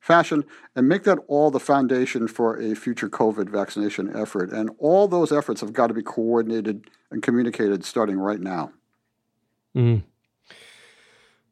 fashion 0.00 0.44
and 0.74 0.88
make 0.88 1.04
that 1.04 1.18
all 1.28 1.50
the 1.50 1.60
foundation 1.60 2.26
for 2.26 2.58
a 2.58 2.74
future 2.74 3.08
COVID 3.08 3.48
vaccination 3.48 4.14
effort. 4.16 4.50
And 4.50 4.70
all 4.78 5.08
those 5.08 5.30
efforts 5.30 5.60
have 5.60 5.72
got 5.72 5.88
to 5.88 5.94
be 5.94 6.02
coordinated 6.02 6.90
and 7.10 7.22
communicated 7.22 7.84
starting 7.84 8.18
right 8.18 8.40
now. 8.40 8.72
Mm. 9.76 10.02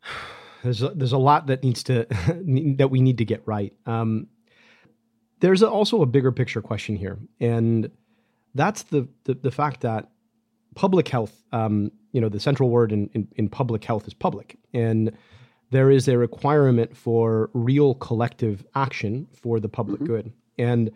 there's 0.63 0.83
a, 0.83 0.89
there's 0.91 1.13
a 1.13 1.19
lot 1.19 1.47
that 1.47 1.63
needs 1.63 1.83
to 1.85 2.07
that 2.77 2.89
we 2.91 3.01
need 3.01 3.19
to 3.19 3.25
get 3.25 3.43
right. 3.47 3.73
Um, 3.87 4.29
there's 5.41 5.63
also 5.63 6.03
a 6.03 6.07
bigger 6.07 6.33
picture 6.33 6.61
question 6.61 6.97
here, 6.97 7.19
and 7.41 7.91
that's 8.55 8.83
the 8.85 9.09
the, 9.25 9.35
the 9.35 9.51
fact 9.51 9.83
that 9.83 10.11
public 10.75 11.09
health, 11.09 11.45
um, 11.53 11.91
you 12.13 12.21
know, 12.21 12.29
the 12.29 12.41
central 12.41 12.71
word 12.71 12.93
in, 12.93 13.09
in, 13.15 13.29
in 13.37 13.49
public 13.49 13.85
health 13.85 14.07
is 14.07 14.15
public, 14.15 14.59
and 14.73 15.13
there 15.71 15.91
is 15.91 16.09
a 16.09 16.17
requirement 16.17 16.97
for 16.97 17.51
real 17.53 17.95
collective 17.95 18.65
action 18.75 19.27
for 19.33 19.61
the 19.61 19.69
public 19.69 20.01
mm-hmm. 20.01 20.13
good, 20.13 20.33
and 20.59 20.91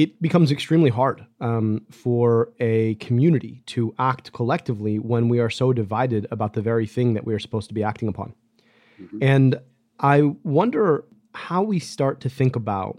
it 0.00 0.22
becomes 0.22 0.50
extremely 0.50 0.88
hard 0.88 1.26
um, 1.42 1.82
for 1.90 2.52
a 2.58 2.94
community 2.94 3.62
to 3.66 3.94
act 3.98 4.32
collectively 4.32 4.98
when 4.98 5.28
we 5.28 5.40
are 5.40 5.50
so 5.50 5.74
divided 5.74 6.26
about 6.30 6.54
the 6.54 6.62
very 6.62 6.86
thing 6.86 7.12
that 7.12 7.26
we 7.26 7.34
are 7.34 7.38
supposed 7.38 7.68
to 7.68 7.74
be 7.74 7.82
acting 7.82 8.08
upon. 8.08 8.32
Mm-hmm. 8.98 9.18
And 9.20 9.60
I 9.98 10.22
wonder 10.42 11.04
how 11.34 11.62
we 11.62 11.78
start 11.78 12.20
to 12.20 12.30
think 12.30 12.56
about 12.56 12.98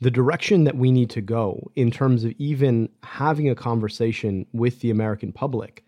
the 0.00 0.10
direction 0.10 0.64
that 0.64 0.76
we 0.76 0.92
need 0.92 1.08
to 1.10 1.22
go 1.22 1.70
in 1.74 1.90
terms 1.90 2.24
of 2.24 2.32
even 2.36 2.90
having 3.02 3.48
a 3.48 3.54
conversation 3.54 4.44
with 4.52 4.80
the 4.80 4.90
American 4.90 5.32
public 5.32 5.82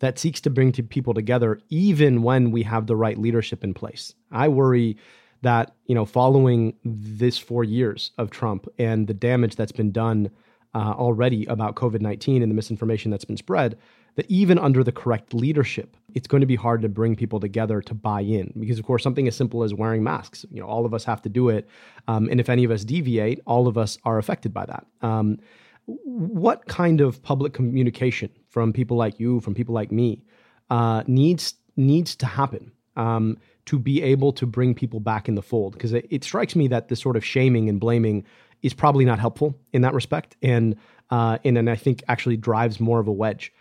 that 0.00 0.18
seeks 0.18 0.40
to 0.40 0.50
bring 0.50 0.72
people 0.72 1.14
together, 1.14 1.60
even 1.70 2.22
when 2.22 2.50
we 2.50 2.64
have 2.64 2.88
the 2.88 2.96
right 2.96 3.16
leadership 3.16 3.62
in 3.62 3.74
place. 3.74 4.12
I 4.32 4.48
worry 4.48 4.96
that 5.44 5.74
you 5.86 5.94
know 5.94 6.04
following 6.04 6.74
this 6.84 7.38
four 7.38 7.64
years 7.64 8.10
of 8.18 8.30
Trump 8.30 8.66
and 8.78 9.06
the 9.06 9.14
damage 9.14 9.56
that's 9.56 9.72
been 9.72 9.92
done 9.92 10.30
uh, 10.74 10.94
already 10.96 11.46
about 11.46 11.76
COVID 11.76 12.00
nineteen 12.00 12.42
and 12.42 12.50
the 12.50 12.56
misinformation 12.56 13.10
that's 13.10 13.24
been 13.24 13.36
spread, 13.36 13.78
that 14.16 14.26
even 14.28 14.58
under 14.58 14.82
the 14.82 14.92
correct 14.92 15.32
leadership, 15.32 15.96
it's 16.14 16.26
going 16.26 16.40
to 16.40 16.46
be 16.46 16.56
hard 16.56 16.82
to 16.82 16.88
bring 16.88 17.14
people 17.16 17.40
together 17.40 17.80
to 17.82 17.94
buy 17.94 18.20
in 18.20 18.52
because 18.58 18.78
of 18.78 18.84
course 18.84 19.02
something 19.02 19.28
as 19.28 19.36
simple 19.36 19.62
as 19.62 19.72
wearing 19.72 20.02
masks, 20.02 20.44
you 20.50 20.60
know, 20.60 20.66
all 20.66 20.84
of 20.84 20.92
us 20.92 21.04
have 21.04 21.22
to 21.22 21.28
do 21.28 21.48
it, 21.48 21.68
um, 22.08 22.28
and 22.30 22.40
if 22.40 22.48
any 22.48 22.64
of 22.64 22.70
us 22.70 22.84
deviate, 22.84 23.40
all 23.46 23.68
of 23.68 23.78
us 23.78 23.98
are 24.04 24.18
affected 24.18 24.52
by 24.52 24.66
that. 24.66 24.86
Um, 25.00 25.38
what 25.86 26.66
kind 26.66 27.00
of 27.00 27.22
public 27.22 27.52
communication 27.52 28.30
from 28.48 28.72
people 28.72 28.96
like 28.96 29.20
you, 29.20 29.40
from 29.40 29.54
people 29.54 29.74
like 29.74 29.92
me, 29.92 30.24
uh, 30.70 31.02
needs 31.06 31.54
needs 31.76 32.16
to 32.16 32.26
happen? 32.26 32.72
Um, 32.96 33.36
to 33.66 33.78
be 33.78 34.02
able 34.02 34.32
to 34.32 34.46
bring 34.46 34.74
people 34.74 35.00
back 35.00 35.28
in 35.28 35.34
the 35.34 35.42
fold 35.42 35.72
because 35.72 35.92
it, 35.92 36.06
it, 36.10 36.24
strikes 36.24 36.54
me 36.54 36.68
that 36.68 36.88
this 36.88 37.00
sort 37.00 37.16
of 37.16 37.24
shaming 37.24 37.68
and 37.68 37.80
blaming 37.80 38.24
is 38.62 38.74
probably 38.74 39.04
not 39.04 39.18
helpful 39.18 39.58
in 39.72 39.82
that 39.82 39.94
respect 39.94 40.36
and 40.42 40.76
uh, 41.10 41.38
and, 41.44 41.58
and 41.58 41.68
I 41.68 41.76
think 41.76 42.02
actually 42.08 42.36
drives 42.36 42.80
more 42.80 42.98
of 42.98 43.06
a 43.06 43.12
wedge. 43.12 43.52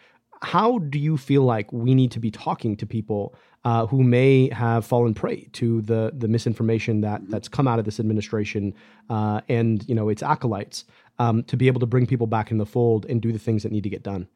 How 0.42 0.80
do 0.80 0.98
you 0.98 1.18
feel 1.18 1.44
like 1.44 1.72
we 1.72 1.94
need 1.94 2.12
to 2.12 2.20
be 2.20 2.32
talking 2.32 2.76
to 2.78 2.86
people 2.86 3.36
uh, 3.66 3.86
who 3.86 4.04
may 4.04 4.50
have 4.50 4.86
fallen 4.86 5.14
prey 5.14 5.48
to 5.54 5.82
the 5.82 6.14
the 6.18 6.28
misinformation 6.28 7.02
that 7.02 7.22
that's 7.30 7.48
come 7.48 7.68
out 7.68 7.80
of 7.80 7.86
this 7.86 8.00
administration 8.00 8.74
uh, 9.10 9.42
and 9.48 9.88
you 9.88 9.96
know 9.96 10.10
its 10.10 10.24
acolytes 10.24 10.86
um, 11.20 11.44
to 11.44 11.58
be 11.58 11.68
able 11.68 11.80
to 11.80 11.86
bring 11.86 12.06
people 12.06 12.28
back 12.28 12.52
in 12.52 12.58
the 12.58 12.66
fold 12.66 13.06
and 13.06 13.22
do 13.22 13.32
the 13.32 13.40
things 13.40 13.64
that 13.64 13.72
need 13.72 13.84
to 13.84 13.90
get 13.90 14.04
done? 14.04 14.28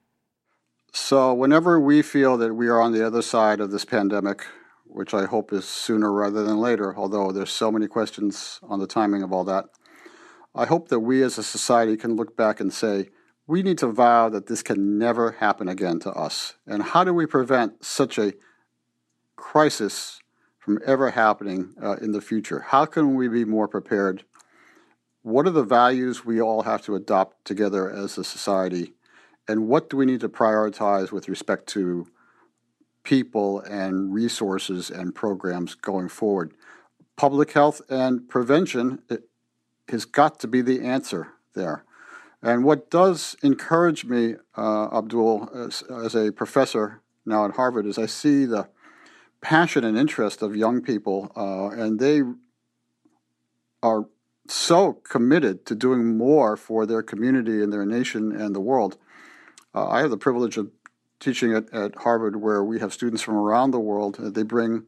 So, 0.93 1.34
whenever 1.34 1.80
we 1.80 2.01
feel 2.01 2.38
that 2.38 2.53
we 2.53 2.67
are 2.67 2.82
on 2.82 2.93
the 2.93 3.06
other 3.06 3.21
side 3.21 3.60
of 3.60 3.71
this 3.71 3.86
pandemic, 3.86 4.45
which 4.89 5.13
I 5.13 5.26
hope 5.26 5.54
is 5.54 5.65
sooner 5.65 6.12
rather 6.12 6.43
than 6.43 6.58
later, 6.58 6.95
although 6.95 7.32
there's 7.32 7.52
so 7.52 7.71
many 7.71 7.88
questions 7.88 8.60
on 8.63 8.80
the 8.80 8.88
timing 8.88 9.23
of 9.23 9.32
all 9.32 9.43
that. 9.45 9.65
I 10.56 10.65
hope 10.65 10.89
that 10.89 11.02
we 11.02 11.21
as 11.21 11.38
a 11.38 11.43
society 11.43 11.97
can 11.97 12.15
look 12.15 12.36
back 12.36 12.60
and 12.60 12.73
say, 12.73 13.10
we 13.45 13.63
need 13.63 13.78
to 13.78 13.88
vow 13.88 14.28
that 14.30 14.47
this 14.47 14.62
can 14.62 14.97
never 14.97 15.32
happen 15.34 15.69
again 15.69 16.00
to 16.00 16.12
us. 16.12 16.56
And 16.65 16.84
how 16.84 17.04
do 17.04 17.13
we 17.13 17.26
prevent 17.26 17.86
such 17.86 18.17
a 18.17 18.34
crisis 19.36 20.19
from 20.58 20.80
ever 20.86 21.12
happening 21.12 21.73
uh, 21.82 21.95
in 22.02 22.12
the 22.12 22.21
future? 22.21 22.60
How 22.60 22.86
can 22.86 23.15
we 23.15 23.30
be 23.30 23.45
more 23.45 23.67
prepared? 23.67 24.26
What 25.21 25.47
are 25.47 25.52
the 25.52 25.63
values 25.63 26.26
we 26.26 26.41
all 26.41 26.63
have 26.63 26.82
to 26.84 26.95
adopt 26.95 27.45
together 27.45 27.89
as 27.89 28.17
a 28.17 28.23
society? 28.23 28.93
And 29.47 29.67
what 29.67 29.89
do 29.89 29.95
we 29.95 30.06
need 30.06 30.19
to 30.21 30.30
prioritize 30.30 31.12
with 31.12 31.30
respect 31.30 31.67
to 31.67 32.08
people 33.08 33.62
and 33.62 34.13
resources 34.13 34.89
and 34.89 35.15
programs 35.15 35.76
going 35.76 36.10
forward. 36.10 36.54
Public 37.15 37.54
health 37.54 37.82
and 37.89 38.28
prevention 38.28 39.00
has 39.88 40.04
got 40.04 40.41
to 40.41 40.48
be 40.48 40.62
the 40.62 40.82
answer 40.82 41.30
there. 41.54 41.86
And 42.41 42.65
what 42.65 42.91
does 42.91 43.38
encourage 43.41 44.04
me, 44.04 44.36
uh, 44.58 44.89
Abdul, 44.91 45.50
as, 45.56 45.84
as, 45.84 46.15
a 46.15 46.34
professor 46.34 47.02
now 47.26 47.46
at 47.46 47.56
Harvard, 47.56 47.86
is 47.86 47.98
I 47.98 48.08
see 48.08 48.43
the 48.43 48.67
passion 49.39 49.86
and 49.86 49.98
interest 49.98 50.41
of 50.41 50.58
young 50.58 50.82
people, 50.82 51.32
uh, 51.38 51.70
and 51.82 52.00
they 52.00 52.24
are 53.82 54.10
so 54.50 54.93
committed 54.93 55.65
to 55.67 55.76
doing 55.76 56.17
more 56.17 56.58
for 56.58 56.86
their 56.86 57.04
community 57.04 57.63
and 57.63 57.72
their 57.72 57.86
nation 57.86 58.34
and 58.34 58.54
the 58.54 58.60
world. 58.60 58.98
Uh, 59.74 59.88
I 59.88 60.02
have 60.02 60.10
the 60.10 60.17
privilege 60.17 60.58
of 60.58 60.77
teaching 61.19 61.53
at, 61.53 61.71
at 61.73 61.95
Harvard, 61.95 62.38
where 62.38 62.63
we 62.63 62.80
have 62.80 62.93
students 62.93 63.21
from 63.21 63.36
around 63.36 63.71
the 63.71 63.80
world. 63.80 64.15
They 64.19 64.43
bring 64.43 64.86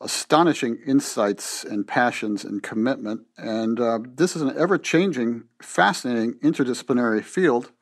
astonishing 0.00 0.78
insights 0.86 1.64
and 1.64 1.86
passions 1.86 2.44
and 2.44 2.62
commitment. 2.62 3.22
And 3.38 3.80
uh, 3.80 4.00
this 4.04 4.36
is 4.36 4.42
an 4.42 4.56
ever 4.56 4.78
changing, 4.78 5.44
fascinating 5.62 6.34
interdisciplinary 6.34 7.22
field. 7.24 7.72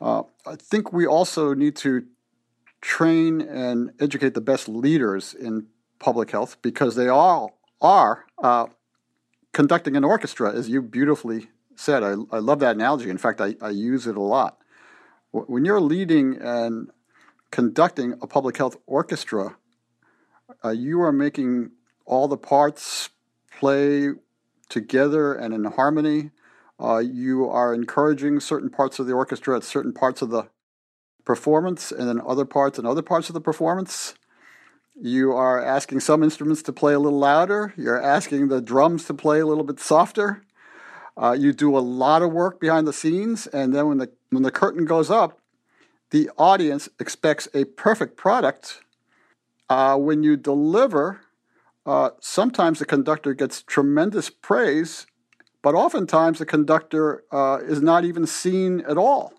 Uh, 0.00 0.24
I 0.46 0.56
think 0.56 0.92
we 0.92 1.06
also 1.06 1.54
need 1.54 1.76
to 1.76 2.04
train 2.80 3.40
and 3.40 3.92
educate 4.00 4.34
the 4.34 4.40
best 4.40 4.68
leaders 4.68 5.32
in 5.32 5.68
public 5.98 6.32
health 6.32 6.56
because 6.60 6.96
they 6.96 7.08
all 7.08 7.58
are 7.80 8.24
uh, 8.42 8.66
conducting 9.52 9.96
an 9.96 10.04
orchestra, 10.04 10.52
as 10.52 10.68
you 10.68 10.82
beautifully 10.82 11.48
said. 11.76 12.02
I, 12.02 12.16
I 12.30 12.38
love 12.40 12.58
that 12.58 12.74
analogy. 12.74 13.08
In 13.08 13.18
fact, 13.18 13.40
I, 13.40 13.54
I 13.62 13.70
use 13.70 14.06
it 14.06 14.16
a 14.16 14.20
lot 14.20 14.58
when 15.32 15.64
you're 15.64 15.80
leading 15.80 16.36
and 16.36 16.90
conducting 17.50 18.14
a 18.22 18.26
public 18.26 18.56
health 18.56 18.76
orchestra, 18.86 19.56
uh, 20.64 20.70
you 20.70 21.00
are 21.00 21.12
making 21.12 21.72
all 22.04 22.28
the 22.28 22.36
parts 22.36 23.10
play 23.58 24.10
together 24.68 25.34
and 25.34 25.54
in 25.54 25.64
harmony. 25.64 26.30
Uh, 26.80 26.98
you 26.98 27.48
are 27.48 27.74
encouraging 27.74 28.40
certain 28.40 28.70
parts 28.70 28.98
of 28.98 29.06
the 29.06 29.12
orchestra 29.12 29.56
at 29.56 29.64
certain 29.64 29.92
parts 29.92 30.22
of 30.22 30.30
the 30.30 30.48
performance, 31.24 31.92
and 31.92 32.08
then 32.08 32.20
other 32.26 32.44
parts 32.44 32.78
and 32.78 32.86
other 32.86 33.02
parts 33.02 33.28
of 33.28 33.34
the 33.34 33.40
performance. 33.40 34.14
You 35.00 35.32
are 35.32 35.62
asking 35.62 36.00
some 36.00 36.22
instruments 36.22 36.62
to 36.64 36.72
play 36.72 36.92
a 36.92 36.98
little 36.98 37.18
louder. 37.18 37.72
You're 37.76 38.02
asking 38.02 38.48
the 38.48 38.60
drums 38.60 39.04
to 39.04 39.14
play 39.14 39.40
a 39.40 39.46
little 39.46 39.64
bit 39.64 39.80
softer. 39.80 40.42
Uh, 41.16 41.36
you 41.38 41.52
do 41.52 41.76
a 41.76 41.80
lot 41.80 42.22
of 42.22 42.32
work 42.32 42.60
behind 42.60 42.86
the 42.86 42.92
scenes, 42.92 43.46
and 43.46 43.74
then 43.74 43.86
when 43.86 43.98
the 43.98 44.10
when 44.32 44.42
the 44.42 44.50
curtain 44.50 44.84
goes 44.84 45.10
up, 45.10 45.38
the 46.10 46.30
audience 46.38 46.88
expects 46.98 47.48
a 47.54 47.64
perfect 47.64 48.16
product. 48.16 48.80
Uh, 49.68 49.96
when 49.96 50.22
you 50.22 50.36
deliver, 50.36 51.20
uh, 51.86 52.10
sometimes 52.20 52.78
the 52.78 52.84
conductor 52.84 53.34
gets 53.34 53.62
tremendous 53.62 54.30
praise, 54.30 55.06
but 55.62 55.74
oftentimes 55.74 56.38
the 56.38 56.46
conductor 56.46 57.24
uh, 57.30 57.58
is 57.62 57.82
not 57.82 58.04
even 58.04 58.26
seen 58.26 58.80
at 58.88 58.96
all. 58.96 59.34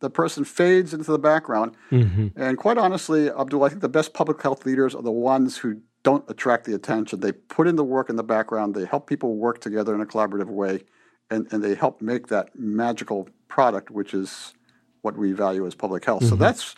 The 0.00 0.10
person 0.10 0.44
fades 0.44 0.94
into 0.94 1.10
the 1.10 1.18
background. 1.18 1.74
Mm-hmm. 1.90 2.28
And 2.36 2.58
quite 2.58 2.78
honestly, 2.78 3.30
Abdul, 3.30 3.64
I 3.64 3.68
think 3.68 3.80
the 3.80 3.88
best 3.88 4.14
public 4.14 4.42
health 4.42 4.64
leaders 4.64 4.94
are 4.94 5.02
the 5.02 5.10
ones 5.10 5.58
who 5.58 5.80
don't 6.02 6.24
attract 6.28 6.66
the 6.66 6.74
attention. 6.74 7.18
They 7.18 7.32
put 7.32 7.66
in 7.66 7.76
the 7.76 7.84
work 7.84 8.10
in 8.10 8.16
the 8.16 8.22
background, 8.22 8.74
they 8.74 8.84
help 8.84 9.08
people 9.08 9.36
work 9.36 9.60
together 9.60 9.94
in 9.94 10.00
a 10.00 10.06
collaborative 10.06 10.48
way 10.48 10.82
and, 11.30 11.46
and 11.50 11.62
they 11.62 11.74
help 11.74 12.00
make 12.00 12.28
that 12.28 12.58
magical 12.58 13.28
product, 13.48 13.90
which 13.90 14.14
is 14.14 14.54
what 15.02 15.16
we 15.16 15.32
value 15.32 15.66
as 15.66 15.74
public 15.74 16.04
health. 16.04 16.22
Mm-hmm. 16.22 16.30
So 16.30 16.36
that's 16.36 16.74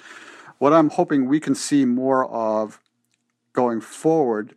what 0.58 0.72
I'm 0.72 0.90
hoping 0.90 1.26
we 1.26 1.40
can 1.40 1.54
see 1.54 1.84
more 1.84 2.26
of 2.30 2.80
going 3.52 3.80
forward. 3.80 4.54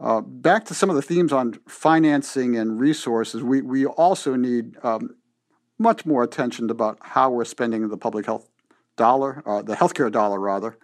Uh, 0.00 0.20
back 0.20 0.64
to 0.64 0.74
some 0.74 0.90
of 0.90 0.96
the 0.96 1.02
themes 1.02 1.32
on 1.32 1.54
financing 1.68 2.56
and 2.56 2.80
resources, 2.80 3.42
we, 3.42 3.62
we 3.62 3.86
also 3.86 4.34
need 4.34 4.76
um, 4.82 5.14
much 5.78 6.04
more 6.04 6.22
attention 6.22 6.70
about 6.70 6.98
how 7.00 7.30
we're 7.30 7.44
spending 7.44 7.88
the 7.88 7.96
public 7.96 8.26
health 8.26 8.48
dollar, 8.96 9.42
uh, 9.46 9.62
the 9.62 9.76
healthcare 9.76 10.10
dollar 10.10 10.40
rather, 10.40 10.76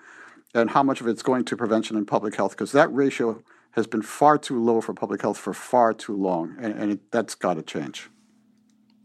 and 0.55 0.71
how 0.71 0.83
much 0.83 1.01
of 1.01 1.09
it's 1.09 1.23
going 1.23 1.44
to 1.44 1.57
prevention 1.57 1.97
and 1.97 2.07
public 2.07 2.37
health, 2.37 2.53
because 2.53 2.73
that 2.73 2.92
ratio 2.92 3.42
has 3.73 3.87
been 3.87 4.03
far 4.03 4.38
too 4.38 4.62
low 4.62 4.81
for 4.81 4.94
public 4.94 5.21
health 5.23 5.38
for 5.38 5.53
far 5.53 5.92
too 5.92 6.16
long, 6.16 6.57
and, 6.61 6.73
and 6.75 6.92
it, 6.92 7.12
that's 7.12 7.35
got 7.35 7.55
to 7.55 7.62
change. 7.62 8.09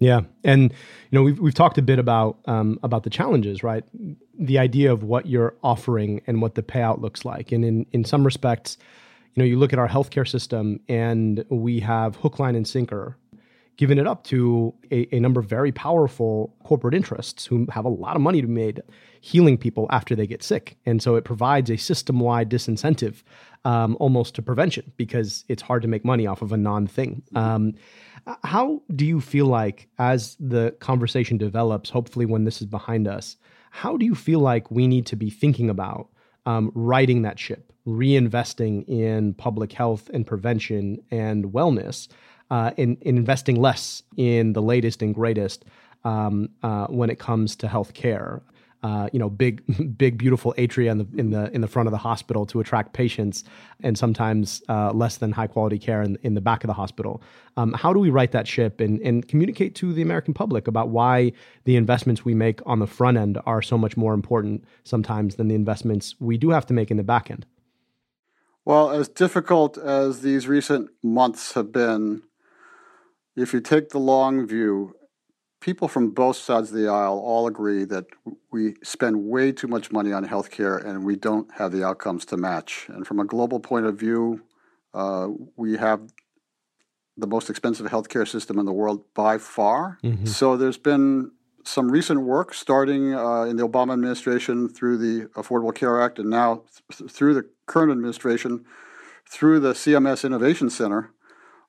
Yeah, 0.04 0.22
and 0.44 0.64
you 0.64 0.70
know 1.12 1.24
we've 1.24 1.40
we've 1.40 1.54
talked 1.54 1.78
a 1.78 1.82
bit 1.82 1.98
about 1.98 2.38
um, 2.46 2.78
about 2.84 3.04
the 3.04 3.10
challenges, 3.10 3.64
right? 3.64 3.86
The 4.38 4.60
idea 4.60 4.92
of 4.92 5.04
what 5.04 5.28
you're 5.28 5.56
offering 5.64 6.22
and 6.28 6.42
what 6.42 6.56
the 6.56 6.62
payout 6.62 7.00
looks 7.00 7.24
like, 7.24 7.54
and 7.54 7.64
in 7.64 7.86
in 7.94 8.04
some 8.04 8.26
respects, 8.26 8.78
you 9.34 9.42
know, 9.42 9.46
you 9.46 9.58
look 9.58 9.72
at 9.72 9.80
our 9.80 9.88
healthcare 9.88 10.28
system 10.28 10.82
and 10.90 11.46
we 11.50 11.80
have 11.80 12.18
hook, 12.18 12.38
line, 12.38 12.56
and 12.56 12.68
sinker 12.68 13.18
given 13.78 13.98
it 13.98 14.08
up 14.08 14.24
to 14.26 14.74
a, 14.92 15.08
a, 15.16 15.20
number 15.20 15.40
of 15.40 15.48
very 15.48 15.72
powerful 15.72 16.56
corporate 16.64 16.94
interests 16.94 17.46
who 17.46 17.66
have 17.72 17.86
a 17.86 17.90
lot 17.90 18.16
of 18.16 18.22
money 18.22 18.40
to 18.40 18.48
be 18.48 18.54
made 18.54 18.82
healing 19.22 19.58
people 19.58 19.88
after 19.90 20.16
they 20.16 20.28
get 20.28 20.44
sick. 20.44 20.78
And 20.86 21.02
so 21.02 21.16
it 21.16 21.24
provides 21.24 21.72
a 21.72 21.78
system 21.78 22.20
wide 22.20 22.50
disincentive 22.50 23.24
um, 23.66 23.98
almost 24.00 24.36
to 24.36 24.42
prevention 24.42 24.92
because 24.98 25.46
it's 25.48 25.62
hard 25.62 25.82
to 25.82 25.88
make 25.88 26.06
money 26.06 26.28
off 26.28 26.42
of 26.42 26.52
a 26.52 26.58
non 26.58 26.88
thing. 26.88 27.24
Um, 27.36 27.74
how 28.44 28.82
do 28.96 29.06
you 29.06 29.20
feel 29.20 29.48
like, 29.48 29.88
as 29.98 30.38
the 30.40 30.76
conversation 30.80 31.38
develops, 31.38 31.90
hopefully 31.90 32.26
when 32.26 32.46
this 32.46 32.62
is 32.62 32.68
behind 32.68 33.08
us, 33.08 33.38
how 33.72 33.98
do 33.98 34.06
you 34.06 34.16
feel 34.16 34.40
like 34.40 34.70
we 34.72 34.88
need 34.88 35.06
to 35.08 35.16
be 35.16 35.30
thinking 35.30 35.70
about 35.70 36.08
um, 36.46 36.72
that 36.76 37.40
ship, 37.40 37.74
reinvesting 37.88 38.88
in 38.88 39.34
public 39.34 39.74
health 39.74 40.10
and 40.14 40.28
prevention 40.28 41.00
and 41.12 41.46
wellness, 41.46 42.08
uh, 42.54 42.72
and, 42.78 42.98
and 43.06 43.18
investing 43.18 43.56
less 43.60 44.04
in 44.18 44.54
the 44.54 44.62
latest 44.62 45.02
and 45.02 45.16
greatest 45.16 45.66
um, 46.04 46.50
uh, 46.62 46.86
when 46.88 47.10
it 47.10 47.20
comes 47.20 47.56
to 47.56 47.68
healthcare? 47.68 48.42
uh, 48.84 49.08
you 49.14 49.20
know, 49.20 49.30
big, 49.30 49.64
big, 49.98 50.18
beautiful 50.18 50.54
atria 50.58 50.92
in 50.92 50.98
the 50.98 51.08
in 51.18 51.30
the 51.32 51.50
in 51.56 51.62
the 51.62 51.68
front 51.68 51.88
of 51.88 51.92
the 51.92 51.98
hospital 51.98 52.46
to 52.46 52.60
attract 52.60 52.94
patients, 52.94 53.44
and 53.82 53.98
sometimes 53.98 54.62
uh, 54.68 54.92
less 54.92 55.18
than 55.18 55.32
high 55.32 55.48
quality 55.48 55.80
care 55.80 56.02
in, 56.02 56.18
in 56.22 56.34
the 56.34 56.42
back 56.42 56.64
of 56.64 56.68
the 56.68 56.74
hospital. 56.74 57.22
Um, 57.56 57.74
how 57.74 57.94
do 57.94 58.00
we 58.00 58.10
right 58.10 58.32
that 58.32 58.48
ship 58.48 58.82
and 58.82 59.00
and 59.02 59.28
communicate 59.28 59.74
to 59.76 59.94
the 59.94 60.02
American 60.02 60.34
public 60.34 60.68
about 60.68 60.90
why 60.90 61.32
the 61.64 61.78
investments 61.78 62.26
we 62.26 62.34
make 62.34 62.60
on 62.66 62.80
the 62.80 62.88
front 62.88 63.18
end 63.18 63.40
are 63.46 63.62
so 63.62 63.78
much 63.78 63.96
more 63.96 64.14
important 64.14 64.66
sometimes 64.84 65.36
than 65.36 65.48
the 65.48 65.56
investments 65.56 66.16
we 66.20 66.38
do 66.38 66.50
have 66.50 66.66
to 66.66 66.74
make 66.74 66.92
in 66.92 66.98
the 66.98 67.04
back 67.04 67.32
end? 67.32 67.46
Well, 68.66 68.92
as 68.92 69.08
difficult 69.10 69.78
as 69.78 70.22
these 70.22 70.48
recent 70.48 70.90
months 71.02 71.54
have 71.54 71.72
been, 71.72 72.24
if 73.36 73.54
you 73.54 73.62
take 73.62 73.90
the 73.90 74.00
long 74.00 74.46
view, 74.46 74.96
people 75.60 75.88
from 75.88 76.12
both 76.12 76.36
sides 76.36 76.70
of 76.70 76.78
the 76.78 76.88
aisle 76.88 77.20
all 77.20 77.48
agree 77.48 77.86
that 77.86 78.06
we 78.52 78.76
spend 78.84 79.26
way 79.26 79.52
too 79.52 79.68
much 79.68 79.92
money 79.92 80.12
on 80.12 80.26
healthcare 80.26 80.84
and 80.84 81.06
we 81.06 81.16
don't 81.16 81.52
have 81.54 81.72
the 81.72 81.84
outcomes 81.86 82.26
to 82.26 82.38
match. 82.38 82.86
And 82.90 83.08
from 83.08 83.20
a 83.20 83.26
global 83.26 83.60
point 83.60 83.86
of 83.86 83.98
view, 83.98 84.44
uh, 84.94 85.30
we 85.56 85.78
have 85.78 86.02
the 87.16 87.28
most 87.28 87.50
expensive 87.50 87.88
healthcare 87.88 88.28
system 88.28 88.60
in 88.60 88.66
the 88.66 88.74
world 88.74 89.06
by 89.14 89.38
far. 89.38 90.00
Mm-hmm. 90.04 90.26
So 90.26 90.58
there's 90.58 90.78
been 90.78 91.32
some 91.64 91.90
recent 91.90 92.22
work 92.22 92.54
starting 92.54 93.14
uh, 93.14 93.44
in 93.44 93.56
the 93.56 93.68
Obama 93.68 93.94
administration 93.94 94.68
through 94.68 94.98
the 94.98 95.28
Affordable 95.30 95.74
Care 95.74 96.02
Act 96.02 96.20
and 96.20 96.30
now 96.30 96.64
th- 96.92 97.10
through 97.10 97.36
the 97.36 97.48
current 97.68 97.92
administration 97.92 98.66
through 99.30 99.60
the 99.62 99.74
CMS 99.74 100.26
Innovation 100.26 100.70
Center 100.70 101.12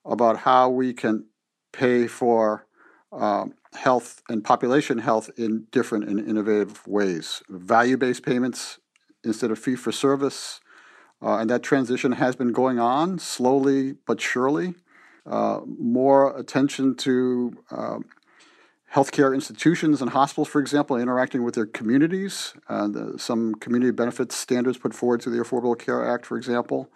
about 0.05 0.39
how 0.39 0.69
we 0.69 0.93
can 0.93 1.27
pay 1.75 2.07
for 2.07 2.67
um, 3.13 3.55
health 3.75 4.23
and 4.29 4.43
population 4.45 4.99
health 4.99 5.31
in 5.37 5.67
different 5.71 6.09
and 6.09 6.19
innovative 6.19 6.87
ways. 6.87 7.43
Value 7.49 7.97
based 7.97 8.25
payments 8.25 8.79
instead 9.25 9.51
of 9.51 9.59
fee 9.59 9.77
for 9.77 9.93
service. 9.93 10.61
Uh, 11.23 11.39
and 11.39 11.49
that 11.49 11.63
transition 11.63 12.13
has 12.13 12.37
been 12.37 12.53
going 12.53 12.79
on 12.79 13.19
slowly 13.19 13.95
but 14.07 14.21
surely. 14.21 14.75
Uh, 15.27 15.61
more 15.67 16.37
attention 16.39 16.95
to 16.95 17.57
uh, 17.71 17.99
healthcare 18.95 19.35
institutions 19.35 20.03
and 20.03 20.11
hospitals, 20.11 20.49
for 20.49 20.61
example, 20.61 20.97
interacting 20.97 21.43
with 21.43 21.55
their 21.55 21.67
communities. 21.67 22.55
Uh, 22.69 22.89
some 23.17 23.55
community 23.55 23.91
benefits 23.91 24.37
standards 24.37 24.77
put 24.77 24.95
forward 24.95 25.23
through 25.23 25.37
the 25.37 25.43
Affordable 25.43 25.79
Care 25.79 26.07
Act, 26.07 26.27
for 26.27 26.37
example. 26.37 26.91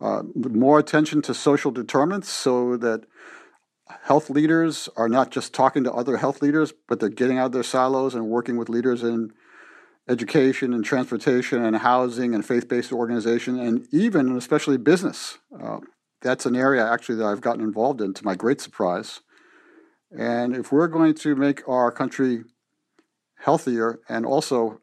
Uh, 0.00 0.22
more 0.34 0.78
attention 0.78 1.22
to 1.22 1.34
social 1.34 1.70
determinants 1.72 2.28
so 2.28 2.76
that 2.76 3.04
health 4.02 4.30
leaders 4.30 4.88
are 4.96 5.08
not 5.08 5.30
just 5.30 5.52
talking 5.52 5.84
to 5.84 5.92
other 5.92 6.16
health 6.16 6.42
leaders, 6.42 6.72
but 6.88 7.00
they're 7.00 7.08
getting 7.08 7.38
out 7.38 7.46
of 7.46 7.52
their 7.52 7.62
silos 7.62 8.14
and 8.14 8.28
working 8.28 8.56
with 8.56 8.68
leaders 8.68 9.02
in 9.02 9.32
education 10.08 10.72
and 10.72 10.84
transportation 10.84 11.62
and 11.62 11.76
housing 11.76 12.34
and 12.34 12.44
faith-based 12.44 12.92
organization 12.92 13.58
and 13.58 13.86
even 13.92 14.28
and 14.28 14.38
especially 14.38 14.78
business. 14.78 15.38
Uh, 15.60 15.78
that's 16.22 16.46
an 16.46 16.56
area 16.56 16.86
actually 16.86 17.16
that 17.16 17.26
I've 17.26 17.40
gotten 17.40 17.62
involved 17.62 18.00
in 18.00 18.14
to 18.14 18.24
my 18.24 18.34
great 18.34 18.60
surprise. 18.60 19.20
And 20.16 20.56
if 20.56 20.72
we're 20.72 20.88
going 20.88 21.14
to 21.14 21.36
make 21.36 21.66
our 21.68 21.92
country 21.92 22.44
healthier 23.40 24.00
and 24.08 24.24
also 24.24 24.80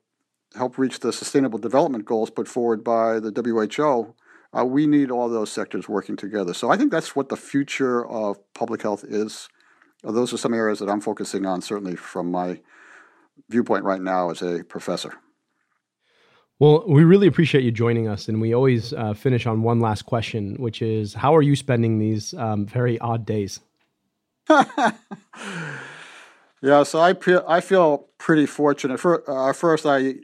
help 0.56 0.78
reach 0.78 1.00
the 1.00 1.12
sustainable 1.12 1.60
development 1.60 2.06
goals 2.06 2.30
put 2.30 2.48
forward 2.48 2.84
by 2.84 3.20
the 3.20 3.32
WHO, 3.32 4.14
uh, 4.58 4.64
we 4.64 4.88
need 4.88 5.12
all 5.12 5.30
those 5.30 5.52
sectors 5.52 5.90
working 5.90 6.16
together. 6.16 6.54
So 6.54 6.70
I 6.70 6.78
think 6.78 6.92
that's 6.92 7.16
what 7.16 7.30
the 7.30 7.38
future 7.38 8.08
of 8.08 8.38
public 8.54 8.82
health 8.82 9.04
is. 9.04 9.50
Uh, 10.04 10.12
those 10.12 10.34
are 10.34 10.38
some 10.38 10.54
areas 10.54 10.80
that 10.80 10.90
I'm 10.90 11.02
focusing 11.02 11.46
on, 11.46 11.62
certainly 11.62 11.96
from 11.96 12.32
my 12.32 12.60
viewpoint 13.50 13.84
right 13.84 14.02
now 14.02 14.30
as 14.30 14.42
a 14.42 14.64
professor. 14.64 15.14
Well, 16.58 16.86
we 16.88 17.04
really 17.04 17.28
appreciate 17.28 17.66
you 17.66 17.72
joining 17.72 18.08
us, 18.08 18.30
and 18.30 18.40
we 18.40 18.54
always 18.54 18.94
uh, 18.94 19.14
finish 19.14 19.46
on 19.46 19.62
one 19.62 19.82
last 19.82 20.06
question, 20.06 20.56
which 20.56 20.82
is, 20.82 21.14
how 21.14 21.36
are 21.36 21.42
you 21.42 21.54
spending 21.56 22.00
these 22.00 22.34
um, 22.36 22.66
very 22.66 22.98
odd 23.00 23.26
days? 23.26 23.60
yeah, 24.50 24.94
so 26.84 27.02
I 27.02 27.14
feel 27.14 27.44
I 27.48 27.60
feel 27.60 28.08
pretty 28.20 28.46
fortunate. 28.46 29.00
For, 29.00 29.30
uh, 29.30 29.52
first, 29.52 29.86
I 29.86 30.16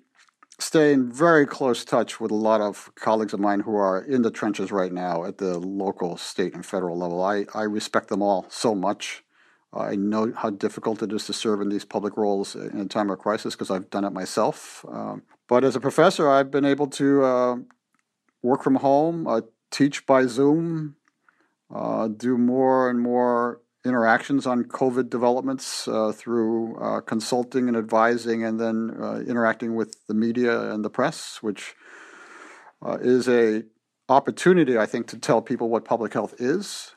stay 0.62 0.94
in 0.94 1.12
very 1.12 1.46
close 1.46 1.84
touch 1.84 2.20
with 2.20 2.32
a 2.32 2.36
lot 2.36 2.62
of 2.62 2.92
colleagues 2.96 3.34
of 3.34 3.40
mine 3.40 3.62
who 3.62 3.76
are 3.76 4.00
in 4.04 4.22
the 4.22 4.32
trenches 4.32 4.72
right 4.72 4.94
now 4.94 5.24
at 5.24 5.38
the 5.38 5.58
local, 5.58 6.18
state, 6.18 6.54
and 6.54 6.66
federal 6.66 6.98
level. 6.98 7.22
I, 7.24 7.46
I 7.54 7.64
respect 7.64 8.10
them 8.10 8.22
all 8.22 8.46
so 8.50 8.76
much. 8.76 9.24
I 9.74 9.96
know 9.96 10.34
how 10.36 10.50
difficult 10.50 11.02
it 11.02 11.14
is 11.14 11.26
to 11.28 11.34
serve 11.34 11.62
in 11.62 11.70
these 11.70 11.86
public 11.86 12.18
roles 12.18 12.56
in 12.56 12.80
a 12.80 12.86
time 12.86 13.10
of 13.10 13.20
crisis 13.20 13.56
because 13.56 13.72
I've 13.72 13.90
done 13.90 14.04
it 14.04 14.12
myself. 14.12 14.86
Um, 14.90 15.24
but 15.48 15.64
as 15.64 15.76
a 15.76 15.80
professor, 15.80 16.30
I've 16.30 16.52
been 16.52 16.66
able 16.66 16.88
to 16.88 17.24
uh, 17.24 17.56
work 18.42 18.64
from 18.64 18.76
home, 18.76 19.28
uh, 19.28 19.42
teach 19.72 20.06
by 20.06 20.26
Zoom, 20.26 20.96
uh, 21.74 22.10
do 22.10 22.38
more 22.38 22.90
and 22.90 23.00
more 23.00 23.61
interactions 23.86 24.46
on 24.46 24.64
COVID 24.66 25.10
developments 25.10 25.88
uh, 25.88 26.12
through 26.12 26.78
uh, 26.78 27.02
consulting 27.02 27.68
and 27.68 27.76
advising, 27.76 28.44
and 28.44 28.60
then 28.60 28.96
uh, 29.02 29.20
interacting 29.28 29.76
with 29.76 29.96
the 30.08 30.14
media 30.14 30.72
and 30.72 30.86
the 30.86 30.90
press, 30.90 31.40
which 31.42 31.76
uh, 32.86 32.98
is 33.02 33.28
a 33.28 33.64
opportunity, 34.10 34.78
I 34.78 34.86
think, 34.86 35.08
to 35.08 35.18
tell 35.18 35.42
people 35.42 35.70
what 35.70 35.86
public 35.86 36.14
health 36.14 36.36
is. 36.40 36.94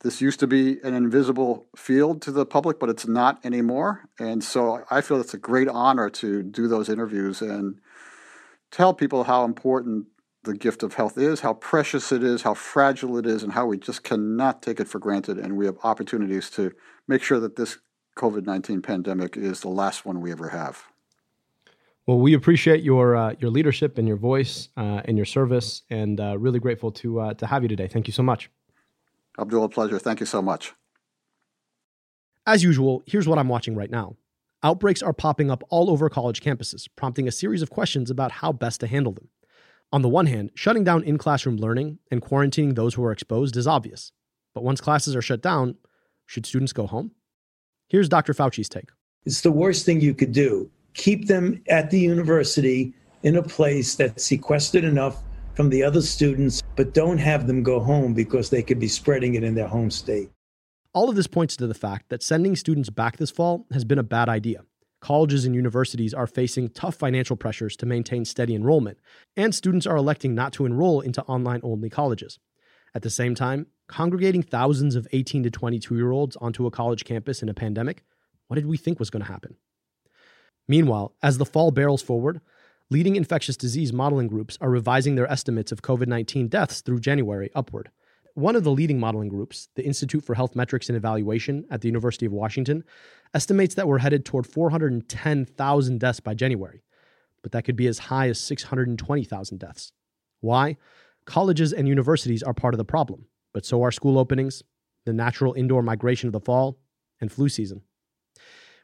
This 0.00 0.20
used 0.20 0.40
to 0.40 0.46
be 0.46 0.78
an 0.82 0.94
invisible 0.94 1.66
field 1.74 2.20
to 2.22 2.30
the 2.30 2.44
public, 2.44 2.78
but 2.78 2.90
it's 2.90 3.08
not 3.08 3.44
anymore. 3.44 4.08
And 4.18 4.44
so 4.44 4.84
I 4.90 5.00
feel 5.00 5.20
it's 5.20 5.34
a 5.34 5.38
great 5.38 5.68
honor 5.68 6.10
to 6.10 6.42
do 6.42 6.68
those 6.68 6.88
interviews 6.88 7.40
and 7.40 7.80
tell 8.70 8.92
people 8.92 9.24
how 9.24 9.44
important 9.44 10.06
the 10.46 10.56
gift 10.56 10.82
of 10.82 10.94
health 10.94 11.18
is, 11.18 11.40
how 11.40 11.52
precious 11.52 12.10
it 12.10 12.22
is, 12.22 12.42
how 12.42 12.54
fragile 12.54 13.18
it 13.18 13.26
is, 13.26 13.42
and 13.42 13.52
how 13.52 13.66
we 13.66 13.76
just 13.76 14.02
cannot 14.02 14.62
take 14.62 14.80
it 14.80 14.88
for 14.88 14.98
granted. 14.98 15.38
And 15.38 15.56
we 15.56 15.66
have 15.66 15.76
opportunities 15.82 16.48
to 16.50 16.72
make 17.06 17.22
sure 17.22 17.38
that 17.40 17.56
this 17.56 17.78
COVID 18.16 18.46
19 18.46 18.80
pandemic 18.80 19.36
is 19.36 19.60
the 19.60 19.68
last 19.68 20.06
one 20.06 20.22
we 20.22 20.32
ever 20.32 20.48
have. 20.48 20.84
Well, 22.06 22.18
we 22.18 22.34
appreciate 22.34 22.82
your 22.82 23.16
uh, 23.16 23.34
your 23.38 23.50
leadership 23.50 23.98
and 23.98 24.08
your 24.08 24.16
voice 24.16 24.68
uh, 24.76 25.02
and 25.04 25.16
your 25.18 25.26
service, 25.26 25.82
and 25.90 26.20
uh, 26.20 26.38
really 26.38 26.60
grateful 26.60 26.92
to 26.92 27.20
uh, 27.20 27.34
to 27.34 27.46
have 27.46 27.62
you 27.62 27.68
today. 27.68 27.88
Thank 27.88 28.06
you 28.06 28.12
so 28.12 28.22
much. 28.22 28.48
Abdul, 29.38 29.64
a 29.64 29.68
pleasure. 29.68 29.98
Thank 29.98 30.20
you 30.20 30.26
so 30.26 30.40
much. 30.40 30.72
As 32.46 32.62
usual, 32.62 33.02
here's 33.06 33.26
what 33.26 33.38
I'm 33.38 33.48
watching 33.48 33.74
right 33.74 33.90
now. 33.90 34.16
Outbreaks 34.62 35.02
are 35.02 35.12
popping 35.12 35.50
up 35.50 35.62
all 35.68 35.90
over 35.90 36.08
college 36.08 36.40
campuses, 36.40 36.88
prompting 36.96 37.28
a 37.28 37.32
series 37.32 37.60
of 37.60 37.70
questions 37.70 38.10
about 38.10 38.32
how 38.32 38.52
best 38.52 38.80
to 38.80 38.86
handle 38.86 39.12
them. 39.12 39.28
On 39.92 40.02
the 40.02 40.08
one 40.08 40.26
hand, 40.26 40.50
shutting 40.54 40.82
down 40.82 41.04
in 41.04 41.16
classroom 41.16 41.56
learning 41.56 41.98
and 42.10 42.20
quarantining 42.20 42.74
those 42.74 42.94
who 42.94 43.04
are 43.04 43.12
exposed 43.12 43.56
is 43.56 43.66
obvious. 43.66 44.10
But 44.52 44.64
once 44.64 44.80
classes 44.80 45.14
are 45.14 45.22
shut 45.22 45.40
down, 45.40 45.76
should 46.26 46.44
students 46.44 46.72
go 46.72 46.86
home? 46.86 47.12
Here's 47.88 48.08
Dr. 48.08 48.34
Fauci's 48.34 48.68
take. 48.68 48.90
It's 49.24 49.42
the 49.42 49.52
worst 49.52 49.86
thing 49.86 50.00
you 50.00 50.12
could 50.12 50.32
do. 50.32 50.70
Keep 50.94 51.28
them 51.28 51.62
at 51.68 51.90
the 51.90 52.00
university 52.00 52.94
in 53.22 53.36
a 53.36 53.42
place 53.42 53.94
that's 53.94 54.24
sequestered 54.24 54.82
enough 54.84 55.22
from 55.54 55.70
the 55.70 55.84
other 55.84 56.02
students, 56.02 56.62
but 56.74 56.92
don't 56.92 57.18
have 57.18 57.46
them 57.46 57.62
go 57.62 57.78
home 57.78 58.12
because 58.12 58.50
they 58.50 58.62
could 58.62 58.80
be 58.80 58.88
spreading 58.88 59.34
it 59.34 59.44
in 59.44 59.54
their 59.54 59.68
home 59.68 59.90
state. 59.90 60.30
All 60.94 61.08
of 61.08 61.14
this 61.16 61.26
points 61.26 61.56
to 61.56 61.66
the 61.66 61.74
fact 61.74 62.08
that 62.08 62.22
sending 62.22 62.56
students 62.56 62.90
back 62.90 63.18
this 63.18 63.30
fall 63.30 63.66
has 63.72 63.84
been 63.84 63.98
a 63.98 64.02
bad 64.02 64.28
idea 64.28 64.62
colleges 65.06 65.44
and 65.44 65.54
universities 65.54 66.12
are 66.12 66.26
facing 66.26 66.68
tough 66.68 66.96
financial 66.96 67.36
pressures 67.36 67.76
to 67.76 67.86
maintain 67.86 68.24
steady 68.24 68.56
enrollment, 68.56 68.98
and 69.36 69.54
students 69.54 69.86
are 69.86 69.94
electing 69.94 70.34
not 70.34 70.52
to 70.52 70.66
enroll 70.66 71.00
into 71.00 71.22
online 71.26 71.60
only 71.62 71.88
colleges. 71.88 72.40
At 72.92 73.02
the 73.02 73.10
same 73.10 73.36
time, 73.36 73.68
congregating 73.86 74.42
thousands 74.42 74.96
of 74.96 75.06
18 75.12 75.44
to 75.44 75.50
22 75.52 75.94
year 75.94 76.10
olds 76.10 76.34
onto 76.38 76.66
a 76.66 76.72
college 76.72 77.04
campus 77.04 77.40
in 77.40 77.48
a 77.48 77.54
pandemic, 77.54 78.02
what 78.48 78.56
did 78.56 78.66
we 78.66 78.76
think 78.76 78.98
was 78.98 79.10
going 79.10 79.24
to 79.24 79.30
happen? 79.30 79.54
Meanwhile, 80.66 81.14
as 81.22 81.38
the 81.38 81.46
fall 81.46 81.70
barrels 81.70 82.02
forward, 82.02 82.40
leading 82.90 83.14
infectious 83.14 83.56
disease 83.56 83.92
modeling 83.92 84.26
groups 84.26 84.58
are 84.60 84.70
revising 84.70 85.14
their 85.14 85.30
estimates 85.30 85.70
of 85.70 85.82
COVID 85.82 86.08
19 86.08 86.48
deaths 86.48 86.80
through 86.80 86.98
January 86.98 87.48
upward. 87.54 87.92
One 88.36 88.54
of 88.54 88.64
the 88.64 88.70
leading 88.70 89.00
modeling 89.00 89.30
groups, 89.30 89.70
the 89.76 89.84
Institute 89.84 90.22
for 90.22 90.34
Health 90.34 90.54
Metrics 90.54 90.90
and 90.90 90.96
Evaluation 90.96 91.64
at 91.70 91.80
the 91.80 91.88
University 91.88 92.26
of 92.26 92.32
Washington, 92.32 92.84
estimates 93.32 93.74
that 93.74 93.88
we're 93.88 93.98
headed 93.98 94.26
toward 94.26 94.46
410,000 94.46 95.98
deaths 95.98 96.20
by 96.20 96.34
January, 96.34 96.82
but 97.42 97.52
that 97.52 97.64
could 97.64 97.76
be 97.76 97.86
as 97.86 97.98
high 97.98 98.28
as 98.28 98.38
620,000 98.38 99.58
deaths. 99.58 99.92
Why? 100.42 100.76
Colleges 101.24 101.72
and 101.72 101.88
universities 101.88 102.42
are 102.42 102.52
part 102.52 102.74
of 102.74 102.78
the 102.78 102.84
problem, 102.84 103.24
but 103.54 103.64
so 103.64 103.82
are 103.82 103.90
school 103.90 104.18
openings, 104.18 104.62
the 105.06 105.14
natural 105.14 105.54
indoor 105.54 105.82
migration 105.82 106.28
of 106.28 106.34
the 106.34 106.40
fall, 106.40 106.78
and 107.22 107.32
flu 107.32 107.48
season. 107.48 107.80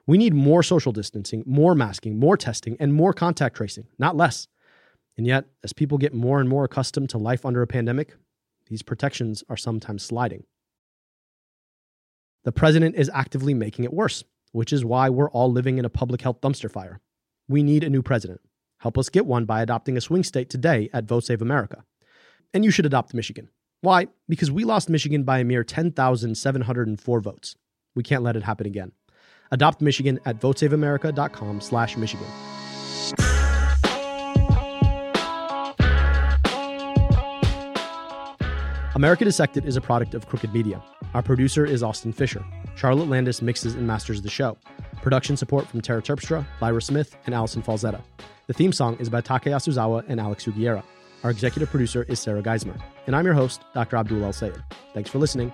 We 0.07 0.17
need 0.17 0.33
more 0.33 0.63
social 0.63 0.93
distancing, 0.93 1.45
more 1.47 1.75
masking, 1.75 2.19
more 2.19 2.39
testing, 2.39 2.79
and 2.81 2.95
more 2.95 3.13
contact 3.13 3.57
tracing, 3.57 3.87
not 3.99 4.17
less. 4.17 4.49
And 5.19 5.27
yet, 5.27 5.45
as 5.63 5.75
people 5.75 5.99
get 5.99 6.15
more 6.15 6.41
and 6.41 6.49
more 6.49 6.65
accustomed 6.65 7.11
to 7.11 7.19
life 7.19 7.45
under 7.45 7.61
a 7.61 7.67
pandemic, 7.67 8.15
these 8.73 8.83
protections 8.83 9.45
are 9.51 9.57
sometimes 9.59 10.03
sliding. 10.03 10.45
The 12.45 12.53
president 12.53 12.97
is 12.97 13.11
actively 13.13 13.53
making 13.53 13.85
it 13.85 13.93
worse, 13.93 14.25
which 14.53 14.73
is 14.73 14.83
why 14.83 15.11
we're 15.11 15.31
all 15.31 15.53
living 15.53 15.77
in 15.77 15.85
a 15.85 15.91
public 15.91 16.23
health 16.23 16.41
dumpster 16.41 16.71
fire. 16.71 16.99
We 17.49 17.63
need 17.63 17.85
a 17.85 17.91
new 17.91 18.01
president. 18.01 18.41
Help 18.79 18.97
us 18.97 19.11
get 19.11 19.27
one 19.27 19.45
by 19.45 19.61
adopting 19.61 19.99
a 19.99 20.01
swing 20.01 20.25
state 20.25 20.49
today 20.49 20.89
at 20.95 21.05
Vote 21.05 21.25
Save 21.25 21.43
America. 21.43 21.85
And 22.55 22.65
you 22.65 22.71
should 22.71 22.87
adopt 22.87 23.13
Michigan. 23.13 23.51
Why? 23.83 24.07
Because 24.27 24.51
we 24.51 24.65
lost 24.65 24.89
Michigan 24.89 25.23
by 25.23 25.41
a 25.41 25.45
mere 25.45 25.65
10,704 25.65 27.21
votes. 27.21 27.57
We 27.95 28.03
can't 28.03 28.23
let 28.23 28.37
it 28.37 28.43
happen 28.43 28.67
again. 28.67 28.93
Adopt 29.51 29.83
Michigan 29.83 30.19
at 30.25 30.41
votesaveamerica.com 30.41 31.61
slash 31.61 31.99
Michigan. 31.99 32.27
America 38.95 39.25
Dissected 39.25 39.65
is 39.65 39.77
a 39.77 39.81
product 39.81 40.13
of 40.13 40.29
Crooked 40.29 40.53
Media. 40.53 40.83
Our 41.15 41.23
producer 41.23 41.65
is 41.65 41.83
Austin 41.83 42.13
Fisher. 42.13 42.45
Charlotte 42.77 43.09
Landis 43.09 43.41
mixes 43.41 43.75
and 43.75 43.87
masters 43.87 44.21
the 44.21 44.29
show. 44.29 44.59
Production 45.01 45.35
support 45.35 45.67
from 45.67 45.81
Tara 45.81 46.03
Terpstra, 46.03 46.45
Lyra 46.61 46.83
Smith, 46.83 47.17
and 47.25 47.35
Allison 47.35 47.63
Falzetta. 47.63 48.03
The 48.49 48.53
theme 48.53 48.71
song 48.71 48.99
is 48.99 49.09
by 49.09 49.23
Taka 49.23 49.49
Yasuzawa 49.49 50.05
and 50.09 50.21
Alex 50.21 50.45
Sugiura. 50.45 50.83
Our 51.25 51.31
executive 51.31 51.71
producer 51.71 52.05
is 52.07 52.21
Sarah 52.21 52.43
Geismer. 52.43 52.79
And 53.07 53.17
I'm 53.17 53.25
your 53.25 53.33
host, 53.33 53.63
Dr. 53.73 53.97
Abdul 53.97 54.25
El 54.25 54.33
Sayed. 54.35 54.63
Thanks 54.93 55.09
for 55.09 55.19
listening. 55.19 55.53